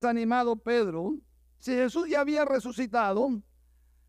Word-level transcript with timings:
desanimado 0.00 0.56
Pedro, 0.56 1.14
si 1.58 1.72
Jesús 1.72 2.08
ya 2.08 2.22
había 2.22 2.46
resucitado, 2.46 3.28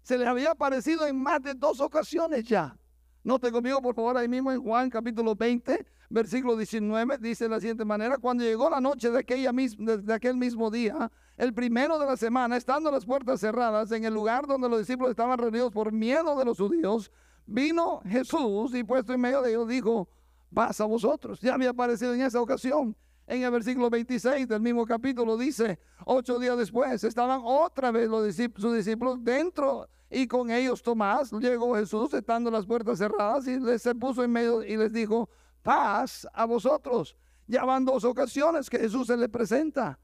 se 0.04 0.18
le 0.18 0.26
había 0.26 0.52
aparecido 0.52 1.06
en 1.06 1.22
más 1.22 1.42
de 1.44 1.54
dos 1.54 1.82
ocasiones 1.82 2.46
ya. 2.46 2.78
Note 3.26 3.52
conmigo, 3.52 3.82
por 3.82 3.94
favor, 3.94 4.16
ahí 4.16 4.30
mismo 4.30 4.54
en 4.54 4.64
Juan 4.64 4.90
capítulo 4.90 5.36
20, 5.36 5.86
versículo 6.10 6.56
19, 6.56 7.18
dice 7.18 7.44
de 7.44 7.50
la 7.50 7.60
siguiente 7.60 7.84
manera, 7.84 8.18
cuando 8.20 8.46
llegó 8.46 8.70
la 8.70 8.80
noche 8.80 9.12
de, 9.12 9.20
aquella 9.20 9.52
de 9.52 10.14
aquel 10.14 10.38
mismo 10.38 10.72
día, 10.72 11.12
el 11.36 11.54
primero 11.54 12.00
de 12.00 12.06
la 12.06 12.16
semana, 12.16 12.56
estando 12.56 12.90
las 12.90 13.06
puertas 13.06 13.42
cerradas 13.42 13.92
en 13.92 14.06
el 14.06 14.14
lugar 14.14 14.48
donde 14.48 14.70
los 14.70 14.80
discípulos 14.80 15.10
estaban 15.12 15.38
reunidos 15.38 15.74
por 15.74 15.92
miedo 15.92 16.38
de 16.40 16.46
los 16.46 16.58
judíos, 16.58 17.12
vino 17.46 18.00
Jesús 18.06 18.74
y 18.76 18.86
puesto 18.86 19.14
en 19.14 19.20
medio 19.20 19.42
de 19.42 19.50
ellos 19.50 19.68
dijo, 19.68 20.08
pasa 20.54 20.86
a 20.86 20.88
vosotros. 20.88 21.42
Ya 21.42 21.54
había 21.54 21.72
aparecido 21.72 22.14
en 22.14 22.22
esa 22.22 22.40
ocasión. 22.40 22.96
En 23.32 23.44
el 23.44 23.52
versículo 23.52 23.90
26 23.90 24.46
del 24.46 24.60
mismo 24.60 24.86
capítulo 24.86 25.38
dice, 25.38 25.80
ocho 26.04 26.38
días 26.38 26.58
después 26.58 27.02
estaban 27.02 27.40
otra 27.46 27.90
vez 27.90 28.10
los 28.10 28.36
sus 28.36 28.76
discípulos 28.76 29.24
dentro 29.24 29.88
y 30.10 30.28
con 30.28 30.52
ellos 30.52 30.84
Tomás. 30.84 31.32
Llegó 31.32 31.74
Jesús 31.76 32.14
estando 32.14 32.52
las 32.52 32.66
puertas 32.66 32.98
cerradas 32.98 33.48
y 33.48 33.58
les 33.58 33.84
se 33.84 33.96
puso 33.96 34.22
en 34.26 34.34
medio 34.34 34.62
y 34.66 34.76
les 34.76 34.92
dijo, 34.92 35.30
paz 35.64 36.28
a 36.34 36.44
vosotros. 36.44 37.16
Ya 37.48 37.64
van 37.64 37.86
dos 37.86 38.04
ocasiones 38.04 38.70
que 38.70 38.78
Jesús 38.78 39.08
se 39.08 39.16
le 39.16 39.30
presenta. 39.30 39.98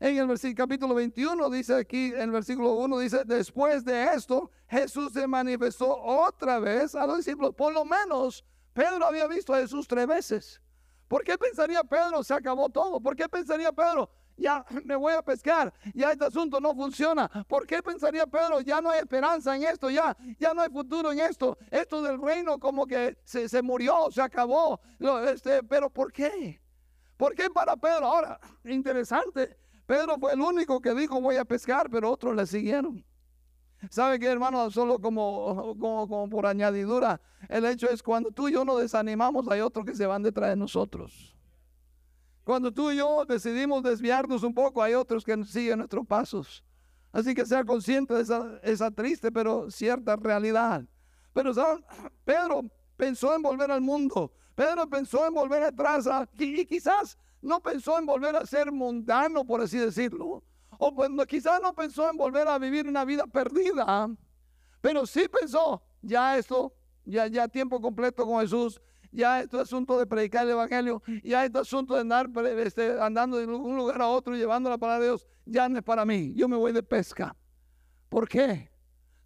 En 0.00 0.18
el 0.18 0.26
versículo, 0.26 0.64
capítulo 0.64 0.94
21 0.96 1.50
dice 1.50 1.76
aquí, 1.76 2.06
en 2.06 2.22
el 2.22 2.30
versículo 2.32 2.72
1 2.72 2.98
dice, 2.98 3.22
después 3.24 3.84
de 3.84 4.12
esto, 4.12 4.50
Jesús 4.66 5.12
se 5.12 5.28
manifestó 5.28 5.96
otra 6.02 6.58
vez 6.58 6.96
a 6.96 7.06
los 7.06 7.18
discípulos. 7.18 7.54
Por 7.54 7.72
lo 7.72 7.84
menos, 7.84 8.44
Pedro 8.72 9.06
había 9.06 9.28
visto 9.28 9.54
a 9.54 9.58
Jesús 9.58 9.86
tres 9.86 10.08
veces. 10.08 10.60
¿Por 11.12 11.24
qué 11.24 11.36
pensaría 11.36 11.84
Pedro 11.84 12.24
se 12.24 12.32
acabó 12.32 12.70
todo? 12.70 12.98
¿Por 12.98 13.14
qué 13.14 13.28
pensaría 13.28 13.70
Pedro 13.70 14.08
ya 14.34 14.64
me 14.86 14.96
voy 14.96 15.12
a 15.12 15.20
pescar, 15.20 15.70
ya 15.92 16.10
este 16.10 16.24
asunto 16.24 16.58
no 16.58 16.74
funciona? 16.74 17.28
¿Por 17.46 17.66
qué 17.66 17.82
pensaría 17.82 18.26
Pedro 18.26 18.62
ya 18.62 18.80
no 18.80 18.88
hay 18.88 19.00
esperanza 19.00 19.54
en 19.54 19.64
esto, 19.64 19.90
ya, 19.90 20.16
ya 20.38 20.54
no 20.54 20.62
hay 20.62 20.70
futuro 20.70 21.12
en 21.12 21.20
esto? 21.20 21.58
Esto 21.70 22.00
del 22.00 22.18
reino 22.18 22.58
como 22.58 22.86
que 22.86 23.18
se, 23.24 23.46
se 23.46 23.60
murió, 23.60 24.10
se 24.10 24.22
acabó. 24.22 24.80
Este, 25.26 25.62
pero 25.62 25.90
¿por 25.90 26.10
qué? 26.10 26.62
¿Por 27.18 27.34
qué 27.34 27.50
para 27.50 27.76
Pedro? 27.76 28.06
Ahora, 28.06 28.40
interesante, 28.64 29.58
Pedro 29.84 30.16
fue 30.18 30.32
el 30.32 30.40
único 30.40 30.80
que 30.80 30.94
dijo 30.94 31.20
voy 31.20 31.36
a 31.36 31.44
pescar, 31.44 31.90
pero 31.90 32.10
otros 32.10 32.34
le 32.34 32.46
siguieron. 32.46 33.04
¿Sabe 33.90 34.18
qué, 34.18 34.26
hermano? 34.26 34.70
Solo 34.70 34.98
como, 34.98 35.76
como, 35.78 36.28
por 36.28 36.46
añadidura, 36.46 37.20
el 37.48 37.64
hecho 37.64 37.88
es 37.90 38.02
cuando 38.02 38.30
tú 38.30 38.48
y 38.48 38.52
yo 38.52 38.64
nos 38.64 38.80
desanimamos, 38.80 39.48
hay 39.48 39.60
otros 39.60 39.84
que 39.84 39.94
se 39.94 40.06
van 40.06 40.22
detrás 40.22 40.50
de 40.50 40.56
nosotros. 40.56 41.36
Cuando 42.44 42.72
tú 42.72 42.90
y 42.90 42.96
yo 42.96 43.24
decidimos 43.24 43.82
desviarnos 43.82 44.42
un 44.42 44.54
poco, 44.54 44.82
hay 44.82 44.94
otros 44.94 45.24
que 45.24 45.44
siguen 45.44 45.78
nuestros 45.78 46.06
pasos. 46.06 46.64
Así 47.12 47.34
que 47.34 47.44
sea 47.44 47.64
consciente 47.64 48.14
de 48.14 48.22
esa, 48.22 48.58
esa 48.62 48.90
triste 48.90 49.30
pero 49.30 49.70
cierta 49.70 50.16
realidad. 50.16 50.84
Pero 51.32 51.54
¿saben? 51.54 51.84
Pedro 52.24 52.62
pensó 52.96 53.34
en 53.34 53.42
volver 53.42 53.70
al 53.70 53.80
mundo. 53.80 54.32
Pedro 54.54 54.88
pensó 54.88 55.26
en 55.26 55.34
volver 55.34 55.62
atrás 55.62 56.08
y 56.38 56.64
quizás 56.66 57.18
no 57.40 57.60
pensó 57.60 57.98
en 57.98 58.06
volver 58.06 58.36
a 58.36 58.46
ser 58.46 58.70
mundano, 58.70 59.44
por 59.44 59.60
así 59.60 59.78
decirlo. 59.78 60.42
O 60.84 61.26
quizás 61.28 61.62
no 61.62 61.72
pensó 61.72 62.10
en 62.10 62.16
volver 62.16 62.48
a 62.48 62.58
vivir 62.58 62.88
una 62.88 63.04
vida 63.04 63.24
perdida, 63.28 64.10
pero 64.80 65.06
sí 65.06 65.28
pensó, 65.28 65.80
ya 66.02 66.36
esto, 66.36 66.74
ya, 67.04 67.28
ya 67.28 67.46
tiempo 67.46 67.80
completo 67.80 68.26
con 68.26 68.40
Jesús, 68.40 68.82
ya 69.12 69.42
esto 69.42 69.58
es 69.58 69.62
asunto 69.62 69.96
de 69.96 70.06
predicar 70.06 70.44
el 70.44 70.50
Evangelio, 70.50 71.00
ya 71.22 71.44
esto 71.44 71.60
es 71.60 71.68
asunto 71.68 71.94
de 71.94 72.00
andar 72.00 72.28
este, 72.58 73.00
andando 73.00 73.36
de 73.36 73.46
un 73.46 73.76
lugar 73.76 74.02
a 74.02 74.08
otro 74.08 74.34
llevando 74.34 74.68
la 74.70 74.76
palabra 74.76 74.98
de 74.98 75.10
Dios, 75.10 75.28
ya 75.46 75.68
no 75.68 75.78
es 75.78 75.84
para 75.84 76.04
mí, 76.04 76.34
yo 76.34 76.48
me 76.48 76.56
voy 76.56 76.72
de 76.72 76.82
pesca. 76.82 77.36
¿Por 78.08 78.28
qué? 78.28 78.68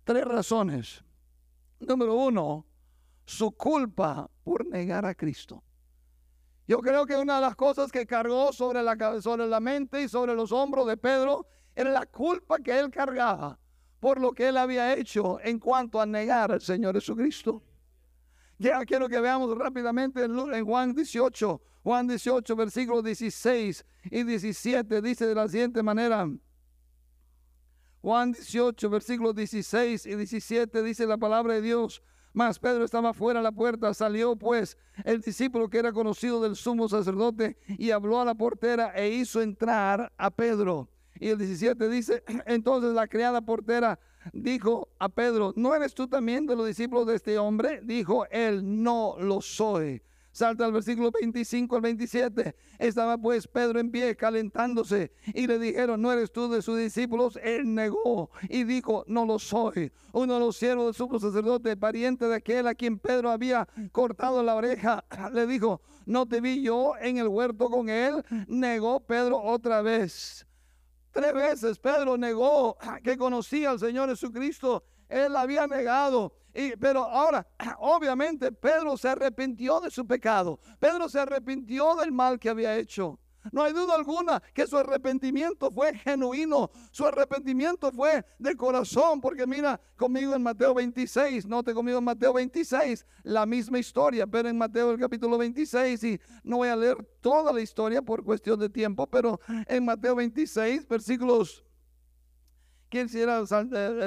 Tres 0.05 0.27
razones. 0.27 1.03
Número 1.81 2.17
uno, 2.17 2.67
su 3.25 3.51
culpa 3.53 4.31
por 4.45 4.67
negar 4.67 5.07
a 5.07 5.15
Cristo. 5.15 5.65
Yo 6.69 6.79
creo 6.81 7.07
que 7.07 7.17
una 7.17 7.37
de 7.37 7.41
las 7.43 7.57
cosas 7.57 7.93
que 7.93 8.07
cargó 8.07 8.53
sobre 8.53 8.83
la, 8.83 9.21
sobre 9.21 9.47
la 9.47 9.61
mente 9.61 10.03
y 10.03 10.09
sobre 10.09 10.35
los 10.35 10.51
hombros 10.51 10.87
de 10.87 10.97
Pedro 10.97 11.47
era 11.75 11.91
la 11.91 12.07
culpa 12.07 12.59
que 12.59 12.79
él 12.79 12.91
cargaba 12.91 13.59
por 14.01 14.21
lo 14.21 14.33
que 14.33 14.49
él 14.49 14.57
había 14.57 14.95
hecho 14.95 15.41
en 15.43 15.59
cuanto 15.59 16.01
a 16.01 16.07
negar 16.07 16.53
al 16.53 16.61
Señor 16.61 16.95
Jesucristo. 16.95 17.63
Ya 18.59 18.85
quiero 18.85 19.09
que 19.09 19.21
veamos 19.21 19.57
rápidamente 19.57 20.25
en 20.25 20.65
Juan 20.65 20.95
18, 20.95 21.61
Juan 21.83 22.07
18, 22.07 22.57
versículos 22.57 23.05
16 23.05 23.85
y 24.11 24.23
17, 24.23 25.03
dice 25.03 25.27
de 25.27 25.35
la 25.35 25.49
siguiente 25.49 25.83
manera. 25.83 26.29
Juan 28.01 28.33
18, 28.33 28.89
versículos 28.91 29.35
16 29.35 30.07
y 30.07 30.15
17, 30.15 30.83
dice 30.83 31.07
la 31.07 31.19
palabra 31.19 31.55
de 31.55 31.63
Dios. 31.63 32.03
Mas 32.37 32.59
Pedro 32.59 32.85
estaba 32.85 33.15
fuera 33.15 33.41
de 33.41 33.45
la 33.45 33.51
puerta, 33.51 33.95
salió 33.95 34.37
pues 34.37 34.77
el 35.05 35.23
discípulo 35.23 35.71
que 35.71 35.79
era 35.79 35.91
conocido 35.91 36.43
del 36.43 36.55
sumo 36.55 36.87
sacerdote 36.87 37.57
y 37.67 37.93
habló 37.93 38.21
a 38.21 38.27
la 38.27 38.35
portera 38.35 38.93
e 38.95 39.09
hizo 39.09 39.41
entrar 39.41 40.13
a 40.19 40.31
Pedro. 40.31 40.87
Y 41.19 41.29
el 41.29 41.39
17 41.39 41.89
dice, 41.89 42.23
entonces 42.45 42.93
la 42.93 43.07
criada 43.07 43.41
portera 43.41 43.99
dijo 44.35 44.91
a 44.99 45.09
Pedro, 45.09 45.55
¿no 45.57 45.75
eres 45.75 45.95
tú 45.95 46.09
también 46.09 46.45
de 46.45 46.57
los 46.57 46.67
discípulos 46.67 47.07
de 47.07 47.15
este 47.15 47.39
hombre? 47.39 47.81
Dijo 47.83 48.27
él, 48.31 48.83
no 48.83 49.17
lo 49.19 49.41
soy. 49.41 50.03
Salta 50.37 50.67
al 50.67 50.73
versículo 50.73 51.11
25 51.11 51.77
al 51.77 51.81
27. 51.81 52.55
Estaba 52.79 53.17
pues 53.17 53.49
Pedro 53.49 53.81
en 53.81 53.91
pie 53.91 54.15
calentándose 54.17 55.11
y 55.33 55.47
le 55.47 55.59
dijeron, 55.59 56.03
¿no 56.03 56.13
eres 56.13 56.31
tú 56.31 56.51
de 56.51 56.61
sus 56.61 56.77
discípulos? 56.77 57.39
Él 57.43 57.75
negó 57.75 58.29
y 58.51 58.65
dijo, 58.65 59.03
no 59.07 59.25
lo 59.25 59.39
soy. 59.39 59.91
Uno 60.13 60.35
de 60.35 60.41
los 60.41 60.59
siervos 60.59 60.85
del 60.85 60.95
sumo 60.95 61.19
sacerdote, 61.19 61.75
pariente 61.79 62.27
de 62.27 62.35
aquel 62.35 62.67
a 62.67 62.75
quien 62.75 62.99
Pedro 62.99 63.31
había 63.31 63.67
cortado 63.93 64.43
la 64.43 64.57
oreja, 64.57 65.07
le 65.33 65.47
dijo, 65.47 65.81
¿no 66.05 66.27
te 66.27 66.43
vi 66.43 66.61
yo 66.61 66.93
en 67.01 67.17
el 67.17 67.29
huerto 67.29 67.71
con 67.71 67.89
él? 67.89 68.23
Negó 68.47 69.01
Pedro 69.01 69.43
otra 69.43 69.81
vez. 69.81 70.47
Tres 71.13 71.33
veces 71.33 71.79
Pedro 71.79 72.19
negó 72.19 72.77
que 73.03 73.17
conocía 73.17 73.71
al 73.71 73.79
Señor 73.79 74.11
Jesucristo. 74.11 74.85
Él 75.09 75.37
había 75.37 75.67
negado 75.67 76.33
pero 76.79 77.05
ahora, 77.05 77.47
obviamente, 77.79 78.51
Pedro 78.53 78.97
se 78.97 79.09
arrepintió 79.09 79.81
de 79.81 79.91
su 79.91 80.07
pecado. 80.07 80.59
Pedro 80.79 81.09
se 81.09 81.21
arrepintió 81.21 81.95
del 81.97 82.13
mal 82.13 82.39
que 82.39 82.49
había 82.49 82.77
hecho. 82.77 83.19
No 83.53 83.63
hay 83.63 83.73
duda 83.73 83.95
alguna 83.95 84.43
que 84.53 84.67
su 84.67 84.77
arrepentimiento 84.77 85.71
fue 85.71 85.95
genuino, 85.95 86.69
su 86.91 87.07
arrepentimiento 87.07 87.93
fue 87.93 88.25
de 88.41 88.57
corazón, 88.57 89.21
porque 89.21 89.47
mira 89.47 89.81
conmigo 89.97 90.35
en 90.35 90.43
Mateo 90.43 90.75
26, 90.75 91.47
note 91.47 91.73
conmigo 91.73 91.99
en 91.99 92.05
Mateo 92.05 92.33
26, 92.33 93.07
la 93.23 93.47
misma 93.47 93.79
historia, 93.79 94.27
pero 94.27 94.49
en 94.49 94.59
Mateo 94.59 94.91
el 94.91 94.99
capítulo 94.99 95.39
26, 95.39 96.03
y 96.03 96.21
no 96.43 96.57
voy 96.57 96.71
a 96.71 96.75
leer 96.75 96.97
toda 97.21 97.53
la 97.53 97.61
historia 97.61 98.03
por 98.03 98.25
cuestión 98.25 98.59
de 98.59 98.69
tiempo, 98.69 99.07
pero 99.07 99.39
en 99.69 99.85
Mateo 99.85 100.17
26, 100.17 100.89
versículos 100.89 101.66
quién 103.05 103.23
era 103.23 103.45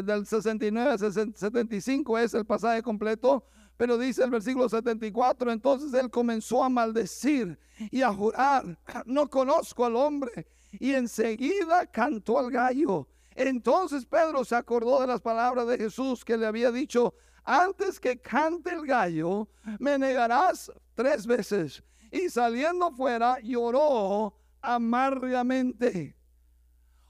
del 0.01 0.25
69 0.25 0.89
al 0.89 1.33
75 1.35 2.17
es 2.17 2.33
el 2.33 2.45
pasaje 2.45 2.81
completo, 2.81 3.45
pero 3.77 3.97
dice 3.97 4.23
el 4.23 4.31
versículo 4.31 4.67
74, 4.67 5.51
entonces 5.51 5.93
él 5.93 6.09
comenzó 6.09 6.63
a 6.63 6.69
maldecir 6.69 7.59
y 7.91 8.01
a 8.01 8.11
jurar, 8.11 8.79
no 9.05 9.29
conozco 9.29 9.85
al 9.85 9.95
hombre, 9.95 10.47
y 10.71 10.93
enseguida 10.93 11.85
cantó 11.85 12.39
al 12.39 12.51
gallo. 12.51 13.07
Entonces 13.35 14.05
Pedro 14.05 14.43
se 14.43 14.55
acordó 14.55 15.01
de 15.01 15.07
las 15.07 15.21
palabras 15.21 15.67
de 15.67 15.77
Jesús 15.77 16.25
que 16.25 16.37
le 16.37 16.47
había 16.47 16.71
dicho, 16.71 17.13
antes 17.43 17.99
que 17.99 18.19
cante 18.19 18.71
el 18.71 18.85
gallo, 18.85 19.47
me 19.79 19.97
negarás 19.97 20.71
tres 20.95 21.25
veces. 21.25 21.83
Y 22.11 22.29
saliendo 22.29 22.91
fuera, 22.91 23.39
lloró 23.41 24.35
amargamente. 24.61 26.18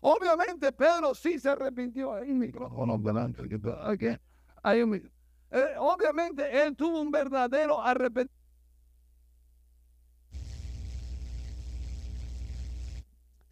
Obviamente 0.01 0.71
Pedro 0.71 1.13
sí 1.13 1.39
se 1.39 1.49
arrepintió. 1.49 2.13
Hay 2.13 2.29
un 2.29 2.39
eh, 5.51 5.75
obviamente 5.79 6.63
él 6.63 6.75
tuvo 6.75 7.01
un 7.01 7.11
verdadero 7.11 7.81
arrepentimiento. 7.81 8.39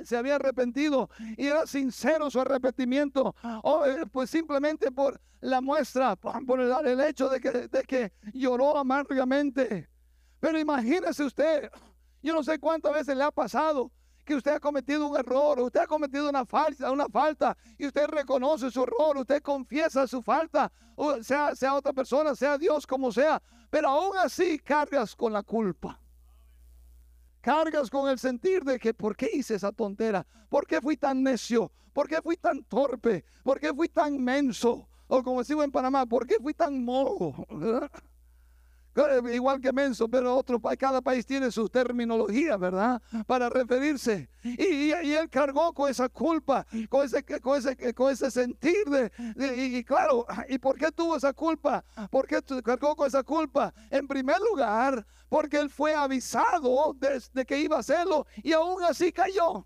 se 0.08 0.16
había 0.16 0.36
arrepentido 0.36 1.10
y 1.36 1.48
era 1.48 1.68
sincero 1.68 2.30
su 2.30 2.40
arrepentimiento, 2.40 3.36
o, 3.62 3.86
eh, 3.86 4.06
pues 4.10 4.30
simplemente 4.30 4.90
por 4.90 5.20
la 5.42 5.60
muestra, 5.60 6.16
por 6.16 6.62
el, 6.62 6.72
el 6.86 7.02
hecho 7.02 7.28
de 7.28 7.42
que, 7.42 7.52
de 7.68 7.84
que 7.84 8.14
lloró 8.34 8.78
amargamente. 8.78 9.90
Pero 10.40 10.58
imagínese 10.60 11.24
usted, 11.24 11.70
yo 12.22 12.34
no 12.34 12.42
sé 12.42 12.58
cuántas 12.58 12.94
veces 12.94 13.18
le 13.18 13.24
ha 13.24 13.32
pasado 13.32 13.92
que 14.28 14.36
usted 14.36 14.52
ha 14.52 14.60
cometido 14.60 15.08
un 15.08 15.18
error, 15.18 15.58
usted 15.62 15.80
ha 15.80 15.88
cometido 15.88 16.30
una 16.30 16.46
falta, 16.46 16.92
una 16.92 17.08
falta, 17.08 17.58
y 17.78 17.88
usted 17.88 18.08
reconoce 18.08 18.70
su 18.70 18.84
error, 18.84 19.16
usted 19.16 19.42
confiesa 19.42 20.06
su 20.06 20.22
falta, 20.22 20.70
sea, 21.22 21.56
sea 21.56 21.74
otra 21.74 21.94
persona, 21.94 22.36
sea 22.36 22.58
Dios, 22.58 22.86
como 22.86 23.10
sea, 23.10 23.42
pero 23.70 23.88
aún 23.88 24.18
así 24.18 24.60
cargas 24.60 25.16
con 25.16 25.32
la 25.32 25.44
culpa. 25.44 26.00
cargas 27.40 27.90
con 27.90 28.10
el 28.10 28.20
sentir 28.20 28.66
de 28.66 28.78
que, 28.78 28.94
¿por 28.94 29.16
qué 29.16 29.30
hice 29.34 29.56
esa 29.56 29.72
tontera? 29.72 30.28
¿Por 30.50 30.68
qué 30.68 30.82
fui 30.82 30.98
tan 30.98 31.24
necio? 31.24 31.72
¿Por 31.94 32.10
qué 32.10 32.22
fui 32.22 32.36
tan 32.36 32.66
torpe? 32.66 33.24
¿Por 33.44 33.62
qué 33.62 33.74
fui 33.74 33.88
tan 33.88 34.22
menso? 34.22 34.90
O 35.08 35.24
como 35.24 35.40
decimos 35.40 35.64
en 35.64 35.72
Panamá, 35.72 36.06
¿por 36.06 36.28
qué 36.28 36.36
fui 36.42 36.54
tan 36.54 36.84
mojo? 36.84 37.48
Eh, 38.98 39.36
igual 39.36 39.62
que 39.62 39.72
menso, 39.72 40.08
pero 40.08 40.36
otro, 40.36 40.60
cada 40.78 41.02
país 41.02 41.24
tiene 41.24 41.52
su 41.52 41.70
terminología, 41.70 42.58
¿verdad? 42.58 43.00
Para 43.28 43.48
referirse. 43.48 44.28
Y, 44.44 44.92
él 44.92 45.30
cargó 45.30 45.72
con 45.72 45.92
esa 45.92 46.10
culpa, 46.10 46.66
con 46.90 47.06
ese, 47.06 47.24
con 47.24 47.60
ese, 47.60 47.94
con 47.94 48.12
ese 48.12 48.32
sentir 48.32 48.86
de, 48.86 49.12
y, 49.56 49.84
claro, 49.84 50.26
¿y 50.50 50.58
por 50.58 50.78
qué 50.78 50.92
tuvo 50.92 51.16
esa 51.16 51.32
culpa? 51.32 51.86
¿Por 52.10 52.26
qué 52.26 52.42
cargó 52.64 52.96
con 52.96 53.08
esa 53.08 53.22
culpa? 53.22 53.72
En 53.92 54.08
primer 54.08 54.40
lugar, 54.40 55.06
porque 55.30 55.58
él 55.58 55.70
fue 55.70 55.94
avisado 55.94 56.96
de, 56.96 57.22
de 57.34 57.46
que 57.46 57.60
iba 57.60 57.78
a 57.78 57.82
hacerlo 57.82 58.26
y 58.42 58.54
aún 58.54 58.84
así 58.84 59.12
cayó. 59.12 59.66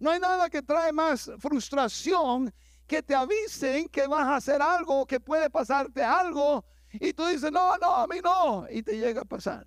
No 0.00 0.10
hay 0.10 0.18
nada 0.18 0.50
que 0.50 0.62
trae 0.62 0.92
más 0.92 1.30
frustración 1.38 2.52
que 2.86 3.02
te 3.02 3.14
avisen 3.14 3.88
que 3.88 4.06
vas 4.06 4.26
a 4.26 4.36
hacer 4.36 4.60
algo, 4.60 5.06
que 5.06 5.20
puede 5.20 5.48
pasarte 5.48 6.02
algo 6.02 6.64
y 7.00 7.12
tú 7.12 7.26
dices, 7.26 7.50
no, 7.50 7.76
no, 7.78 7.94
a 7.94 8.06
mí 8.06 8.16
no. 8.22 8.66
Y 8.70 8.82
te 8.82 8.98
llega 8.98 9.22
a 9.22 9.24
pasar. 9.24 9.66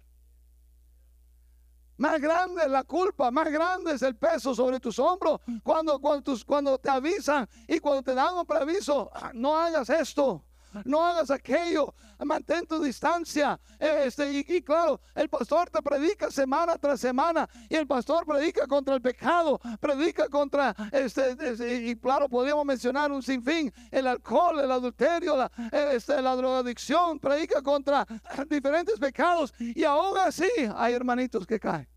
Más 1.97 2.21
grande 2.21 2.62
es 2.62 2.69
la 2.69 2.83
culpa, 2.83 3.31
más 3.31 3.51
grande 3.51 3.94
es 3.94 4.01
el 4.03 4.15
peso 4.15 4.53
sobre 4.53 4.79
tus 4.79 5.00
hombros 5.00 5.41
cuando, 5.63 6.00
cuando, 6.00 6.35
cuando 6.45 6.77
te 6.77 6.89
avisan 6.91 7.50
y 7.68 7.79
cuando 7.79 8.03
te 8.03 8.13
dan 8.13 8.35
un 8.35 8.45
preaviso, 8.45 9.09
ah, 9.13 9.31
no 9.33 9.57
hagas 9.57 9.89
esto 9.89 10.46
no 10.85 11.03
hagas 11.03 11.31
aquello, 11.31 11.94
mantén 12.25 12.65
tu 12.65 12.81
distancia. 12.81 13.59
Este, 13.79 14.31
y, 14.31 14.62
claro, 14.62 15.00
el 15.15 15.29
pastor 15.29 15.69
te 15.69 15.81
predica 15.81 16.31
semana 16.31 16.77
tras 16.77 17.00
semana 17.00 17.47
y 17.69 17.75
el 17.75 17.88
pastor 17.88 18.25
predica 18.25 18.68
contra 18.68 18.95
el 18.95 19.01
pecado, 19.01 19.59
predica 19.79 20.27
contra, 20.27 20.75
este, 20.91 21.35
este 21.39 21.75
y 21.88 21.95
claro, 21.95 22.27
podríamos 22.27 22.65
mencionar 22.65 23.12
un 23.12 23.21
sinfín, 23.21 23.71
el 23.91 24.07
alcohol, 24.07 24.59
el 24.59 24.71
adulterio, 24.71 25.35
la, 25.35 25.51
este, 25.94 26.21
la 26.21 26.35
drogadicción, 26.35 27.19
predica 27.19 27.62
contra 27.62 28.06
diferentes 28.50 29.00
pecados 29.00 29.53
y 29.59 29.83
aún 29.83 30.18
así 30.18 30.50
hay 30.75 30.94
hermanitos 30.94 31.45
que 31.45 31.59
caen. 31.59 31.88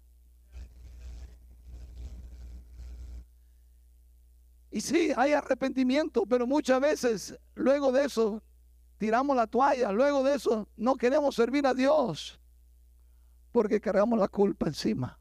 Y 4.71 4.81
sí, 4.81 5.12
hay 5.17 5.33
arrepentimiento, 5.33 6.25
pero 6.26 6.47
muchas 6.47 6.81
veces 6.81 7.38
luego 7.55 7.91
de 7.91 8.05
eso 8.05 8.43
tiramos 9.00 9.35
la 9.35 9.47
toalla. 9.47 9.91
Luego 9.93 10.23
de 10.23 10.35
eso 10.35 10.69
no 10.76 10.94
queremos 10.94 11.35
servir 11.35 11.67
a 11.67 11.73
Dios 11.73 12.38
porque 13.50 13.81
cargamos 13.81 14.19
la 14.19 14.29
culpa 14.29 14.67
encima. 14.67 15.19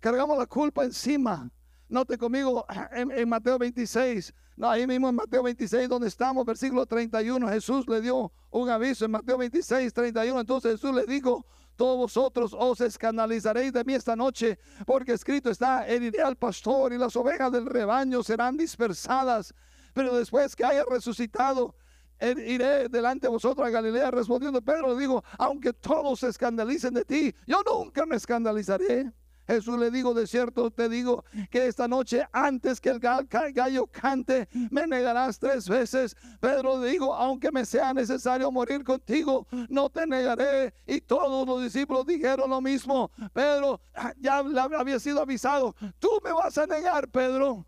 Cargamos 0.00 0.38
la 0.38 0.46
culpa 0.46 0.82
encima. 0.82 1.50
Note 1.90 2.16
conmigo 2.16 2.64
en, 2.92 3.28
Mateo 3.28 3.58
26, 3.58 4.32
no, 4.56 4.70
ahí 4.70 4.86
mismo 4.86 5.10
en 5.10 5.14
Mateo 5.14 5.42
26 5.42 5.90
donde 5.90 6.08
estamos, 6.08 6.46
versículo 6.46 6.86
31, 6.86 7.46
Jesús 7.48 7.86
le 7.86 8.00
dio 8.00 8.32
un 8.50 8.70
aviso 8.70 9.04
en 9.04 9.10
Mateo 9.10 9.36
26, 9.36 9.92
31, 9.92 10.40
entonces 10.40 10.72
Jesús 10.72 10.94
le 10.94 11.04
dijo, 11.04 11.44
todos 11.76 11.98
vosotros 11.98 12.56
os 12.58 12.80
escandalizaréis 12.80 13.74
de 13.74 13.84
mí 13.84 13.92
esta 13.92 14.16
noche, 14.16 14.58
porque 14.86 15.12
escrito 15.12 15.50
está, 15.50 15.86
heriré 15.86 16.22
al 16.22 16.36
pastor 16.36 16.94
y 16.94 16.98
las 16.98 17.14
ovejas 17.14 17.52
del 17.52 17.66
rebaño 17.66 18.22
serán 18.22 18.56
dispersadas, 18.56 19.54
pero 19.92 20.16
después 20.16 20.56
que 20.56 20.64
haya 20.64 20.84
resucitado, 20.88 21.76
iré 22.22 22.88
delante 22.88 23.26
de 23.26 23.30
vosotros 23.30 23.66
a 23.66 23.70
Galilea. 23.70 24.10
Respondiendo 24.10 24.62
Pedro, 24.62 24.94
le 24.94 25.00
digo, 25.00 25.22
aunque 25.38 25.72
todos 25.72 26.20
se 26.20 26.28
escandalicen 26.28 26.94
de 26.94 27.04
ti, 27.04 27.34
yo 27.46 27.62
nunca 27.66 28.06
me 28.06 28.16
escandalizaré. 28.16 29.12
Jesús 29.44 29.76
le 29.76 29.90
digo, 29.90 30.14
de 30.14 30.26
cierto 30.28 30.70
te 30.70 30.88
digo 30.88 31.24
que 31.50 31.66
esta 31.66 31.88
noche 31.88 32.24
antes 32.32 32.80
que 32.80 32.90
el 32.90 33.00
gallo 33.00 33.88
cante, 33.88 34.48
me 34.70 34.86
negarás 34.86 35.38
tres 35.38 35.68
veces. 35.68 36.16
Pedro 36.38 36.80
le 36.80 36.90
digo, 36.90 37.12
aunque 37.12 37.50
me 37.50 37.64
sea 37.66 37.92
necesario 37.92 38.52
morir 38.52 38.84
contigo, 38.84 39.48
no 39.68 39.90
te 39.90 40.06
negaré. 40.06 40.72
Y 40.86 41.00
todos 41.00 41.44
los 41.44 41.60
discípulos 41.60 42.06
dijeron 42.06 42.50
lo 42.50 42.60
mismo. 42.60 43.10
Pedro 43.32 43.80
ya 44.20 44.38
había 44.38 45.00
sido 45.00 45.20
avisado, 45.20 45.74
tú 45.98 46.08
me 46.24 46.32
vas 46.32 46.56
a 46.56 46.66
negar, 46.66 47.08
Pedro. 47.08 47.66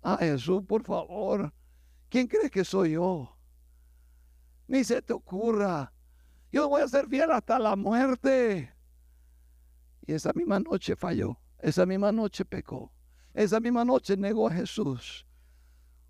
A 0.00 0.16
Jesús, 0.18 0.62
por 0.64 0.84
favor, 0.84 1.52
¿quién 2.08 2.28
cree 2.28 2.48
que 2.48 2.64
soy 2.64 2.92
yo? 2.92 3.34
Ni 4.68 4.84
se 4.84 5.02
te 5.02 5.14
ocurra. 5.14 5.92
Yo 6.52 6.68
voy 6.68 6.82
a 6.82 6.88
ser 6.88 7.08
fiel 7.08 7.30
hasta 7.32 7.58
la 7.58 7.74
muerte. 7.74 8.72
Y 10.06 10.12
esa 10.12 10.32
misma 10.34 10.60
noche 10.60 10.94
falló. 10.94 11.38
Esa 11.58 11.84
misma 11.86 12.12
noche 12.12 12.44
pecó. 12.44 12.92
Esa 13.34 13.60
misma 13.60 13.84
noche 13.84 14.16
negó 14.16 14.48
a 14.48 14.52
Jesús. 14.52 15.26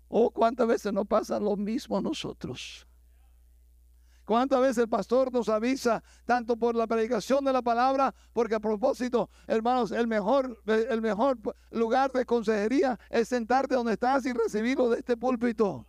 Oh, 0.09 0.29
cuántas 0.29 0.67
veces 0.67 0.91
nos 0.93 1.07
pasa 1.07 1.39
lo 1.39 1.55
mismo 1.55 1.97
a 1.97 2.01
nosotros. 2.01 2.85
¿Cuántas 4.25 4.61
veces 4.61 4.77
el 4.79 4.89
pastor 4.89 5.33
nos 5.33 5.49
avisa, 5.49 6.03
tanto 6.25 6.55
por 6.55 6.75
la 6.75 6.85
predicación 6.85 7.43
de 7.45 7.53
la 7.53 7.63
palabra, 7.63 8.13
porque 8.31 8.53
a 8.55 8.59
propósito, 8.59 9.29
hermanos, 9.47 9.91
el 9.91 10.07
mejor, 10.07 10.61
el 10.67 11.01
mejor 11.01 11.39
lugar 11.71 12.11
de 12.11 12.25
consejería 12.25 12.99
es 13.09 13.27
sentarte 13.27 13.73
donde 13.73 13.93
estás 13.93 14.25
y 14.27 14.33
recibirlo 14.33 14.89
de 14.89 14.99
este 14.99 15.17
púlpito 15.17 15.87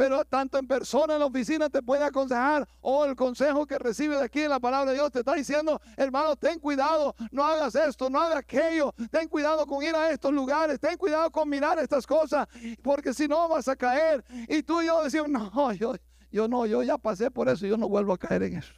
pero 0.00 0.24
tanto 0.24 0.56
en 0.56 0.66
persona 0.66 1.12
en 1.12 1.20
la 1.20 1.26
oficina 1.26 1.68
te 1.68 1.82
puede 1.82 2.02
aconsejar 2.02 2.66
o 2.80 3.04
el 3.04 3.14
consejo 3.14 3.66
que 3.66 3.78
recibe 3.78 4.16
de 4.16 4.24
aquí 4.24 4.40
en 4.40 4.48
la 4.48 4.58
palabra 4.58 4.92
de 4.92 4.96
Dios 4.96 5.12
te 5.12 5.18
está 5.18 5.34
diciendo, 5.34 5.78
hermano, 5.94 6.36
ten 6.36 6.58
cuidado, 6.58 7.14
no 7.30 7.44
hagas 7.44 7.74
esto, 7.74 8.08
no 8.08 8.18
hagas 8.18 8.38
aquello, 8.38 8.94
ten 9.10 9.28
cuidado 9.28 9.66
con 9.66 9.82
ir 9.82 9.94
a 9.94 10.10
estos 10.10 10.32
lugares, 10.32 10.80
ten 10.80 10.96
cuidado 10.96 11.30
con 11.30 11.50
mirar 11.50 11.78
estas 11.78 12.06
cosas, 12.06 12.48
porque 12.82 13.12
si 13.12 13.28
no 13.28 13.46
vas 13.50 13.68
a 13.68 13.76
caer. 13.76 14.24
Y 14.48 14.62
tú 14.62 14.80
y 14.80 14.86
yo 14.86 15.04
decimos, 15.04 15.28
no, 15.28 15.72
yo, 15.74 15.94
yo 16.32 16.48
no, 16.48 16.64
yo 16.64 16.82
ya 16.82 16.96
pasé 16.96 17.30
por 17.30 17.50
eso, 17.50 17.66
yo 17.66 17.76
no 17.76 17.86
vuelvo 17.86 18.14
a 18.14 18.18
caer 18.18 18.44
en 18.44 18.56
eso. 18.56 18.72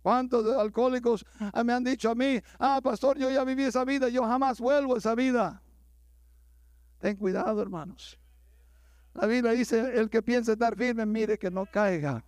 ¿Cuántos 0.00 0.46
alcohólicos 0.56 1.26
me 1.62 1.74
han 1.74 1.84
dicho 1.84 2.10
a 2.10 2.14
mí, 2.14 2.40
ah, 2.58 2.80
pastor, 2.82 3.18
yo 3.18 3.30
ya 3.30 3.44
viví 3.44 3.64
esa 3.64 3.84
vida, 3.84 4.08
yo 4.08 4.24
jamás 4.24 4.58
vuelvo 4.58 4.94
a 4.94 4.98
esa 4.98 5.14
vida? 5.14 5.60
Ten 7.00 7.16
cuidado, 7.16 7.60
hermanos. 7.60 8.18
La 9.14 9.26
Biblia 9.26 9.52
dice, 9.52 9.98
el 9.98 10.08
que 10.08 10.22
piense 10.22 10.52
estar 10.52 10.76
firme, 10.76 11.04
mire 11.04 11.38
que 11.38 11.50
no 11.50 11.66
caiga. 11.66 12.24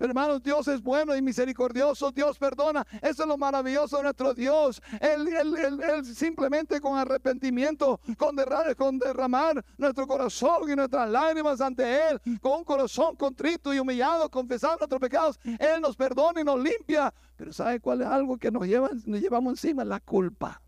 hermanos, 0.00 0.42
Dios 0.42 0.66
es 0.66 0.82
bueno 0.82 1.14
y 1.14 1.22
misericordioso, 1.22 2.10
Dios 2.10 2.36
perdona. 2.36 2.84
Eso 3.00 3.22
es 3.22 3.28
lo 3.28 3.38
maravilloso 3.38 3.98
de 3.98 4.02
nuestro 4.02 4.34
Dios. 4.34 4.82
Él, 5.00 6.04
simplemente 6.04 6.80
con 6.80 6.98
arrepentimiento, 6.98 8.00
con 8.18 8.34
derramar, 8.34 8.74
con 8.74 8.98
derramar 8.98 9.64
nuestro 9.78 10.08
corazón 10.08 10.68
y 10.68 10.74
nuestras 10.74 11.08
lágrimas 11.08 11.60
ante 11.60 12.08
Él, 12.08 12.20
con 12.40 12.58
un 12.58 12.64
corazón 12.64 13.14
contrito 13.14 13.72
y 13.72 13.78
humillado, 13.78 14.28
confesando 14.28 14.78
nuestros 14.78 15.00
pecados, 15.00 15.38
Él 15.44 15.80
nos 15.80 15.94
perdona 15.94 16.40
y 16.40 16.44
nos 16.44 16.58
limpia. 16.58 17.14
Pero 17.36 17.52
¿sabe 17.52 17.78
cuál 17.78 18.00
es 18.00 18.08
algo 18.08 18.36
que 18.36 18.50
nos, 18.50 18.66
lleva, 18.66 18.90
nos 19.06 19.20
llevamos 19.20 19.52
encima? 19.52 19.84
La 19.84 20.00
culpa. 20.00 20.60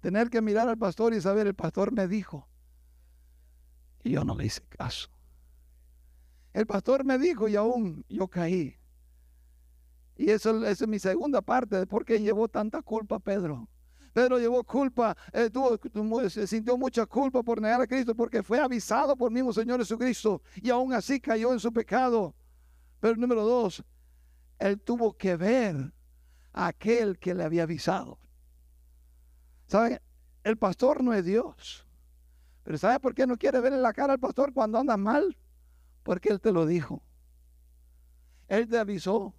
Tener 0.00 0.30
que 0.30 0.40
mirar 0.40 0.68
al 0.68 0.78
pastor 0.78 1.12
y 1.14 1.20
saber, 1.20 1.48
el 1.48 1.54
pastor 1.54 1.90
me 1.90 2.06
dijo, 2.06 2.48
y 4.02 4.10
yo 4.10 4.24
no 4.24 4.36
le 4.36 4.46
hice 4.46 4.62
caso. 4.68 5.08
El 6.52 6.66
pastor 6.66 7.04
me 7.04 7.18
dijo 7.18 7.48
y 7.48 7.56
aún 7.56 8.04
yo 8.08 8.28
caí. 8.28 8.76
Y 10.16 10.30
eso, 10.30 10.64
esa 10.66 10.84
es 10.84 10.88
mi 10.88 10.98
segunda 10.98 11.40
parte 11.40 11.76
de 11.76 11.86
por 11.86 12.04
qué 12.04 12.20
llevó 12.20 12.48
tanta 12.48 12.82
culpa 12.82 13.18
Pedro. 13.18 13.68
Pedro 14.12 14.38
llevó 14.38 14.62
culpa, 14.62 15.16
eh, 15.32 15.48
tuvo, 15.48 15.78
se 16.28 16.46
sintió 16.46 16.76
mucha 16.76 17.06
culpa 17.06 17.42
por 17.42 17.62
negar 17.62 17.80
a 17.80 17.86
Cristo 17.86 18.14
porque 18.14 18.42
fue 18.42 18.60
avisado 18.60 19.16
por 19.16 19.30
mismo 19.30 19.52
Señor 19.54 19.80
Jesucristo 19.80 20.42
y 20.56 20.68
aún 20.68 20.92
así 20.92 21.18
cayó 21.18 21.52
en 21.52 21.60
su 21.60 21.72
pecado. 21.72 22.34
Pero 23.00 23.16
número 23.16 23.42
dos, 23.42 23.82
él 24.58 24.78
tuvo 24.80 25.16
que 25.16 25.36
ver 25.36 25.92
a 26.52 26.66
aquel 26.66 27.18
que 27.18 27.34
le 27.34 27.42
había 27.42 27.62
avisado. 27.62 28.18
¿Saben? 29.66 29.98
El 30.44 30.58
pastor 30.58 31.02
no 31.02 31.14
es 31.14 31.24
Dios. 31.24 31.86
Pero 32.64 32.78
¿sabe 32.78 33.00
por 33.00 33.14
qué 33.14 33.26
no 33.26 33.36
quiere 33.36 33.60
ver 33.60 33.72
en 33.72 33.82
la 33.82 33.92
cara 33.92 34.12
al 34.12 34.20
pastor 34.20 34.52
cuando 34.52 34.78
anda 34.78 34.96
mal? 34.96 35.36
Porque 36.02 36.28
Él 36.28 36.40
te 36.40 36.52
lo 36.52 36.66
dijo. 36.66 37.02
Él 38.48 38.68
te 38.68 38.78
avisó. 38.78 39.34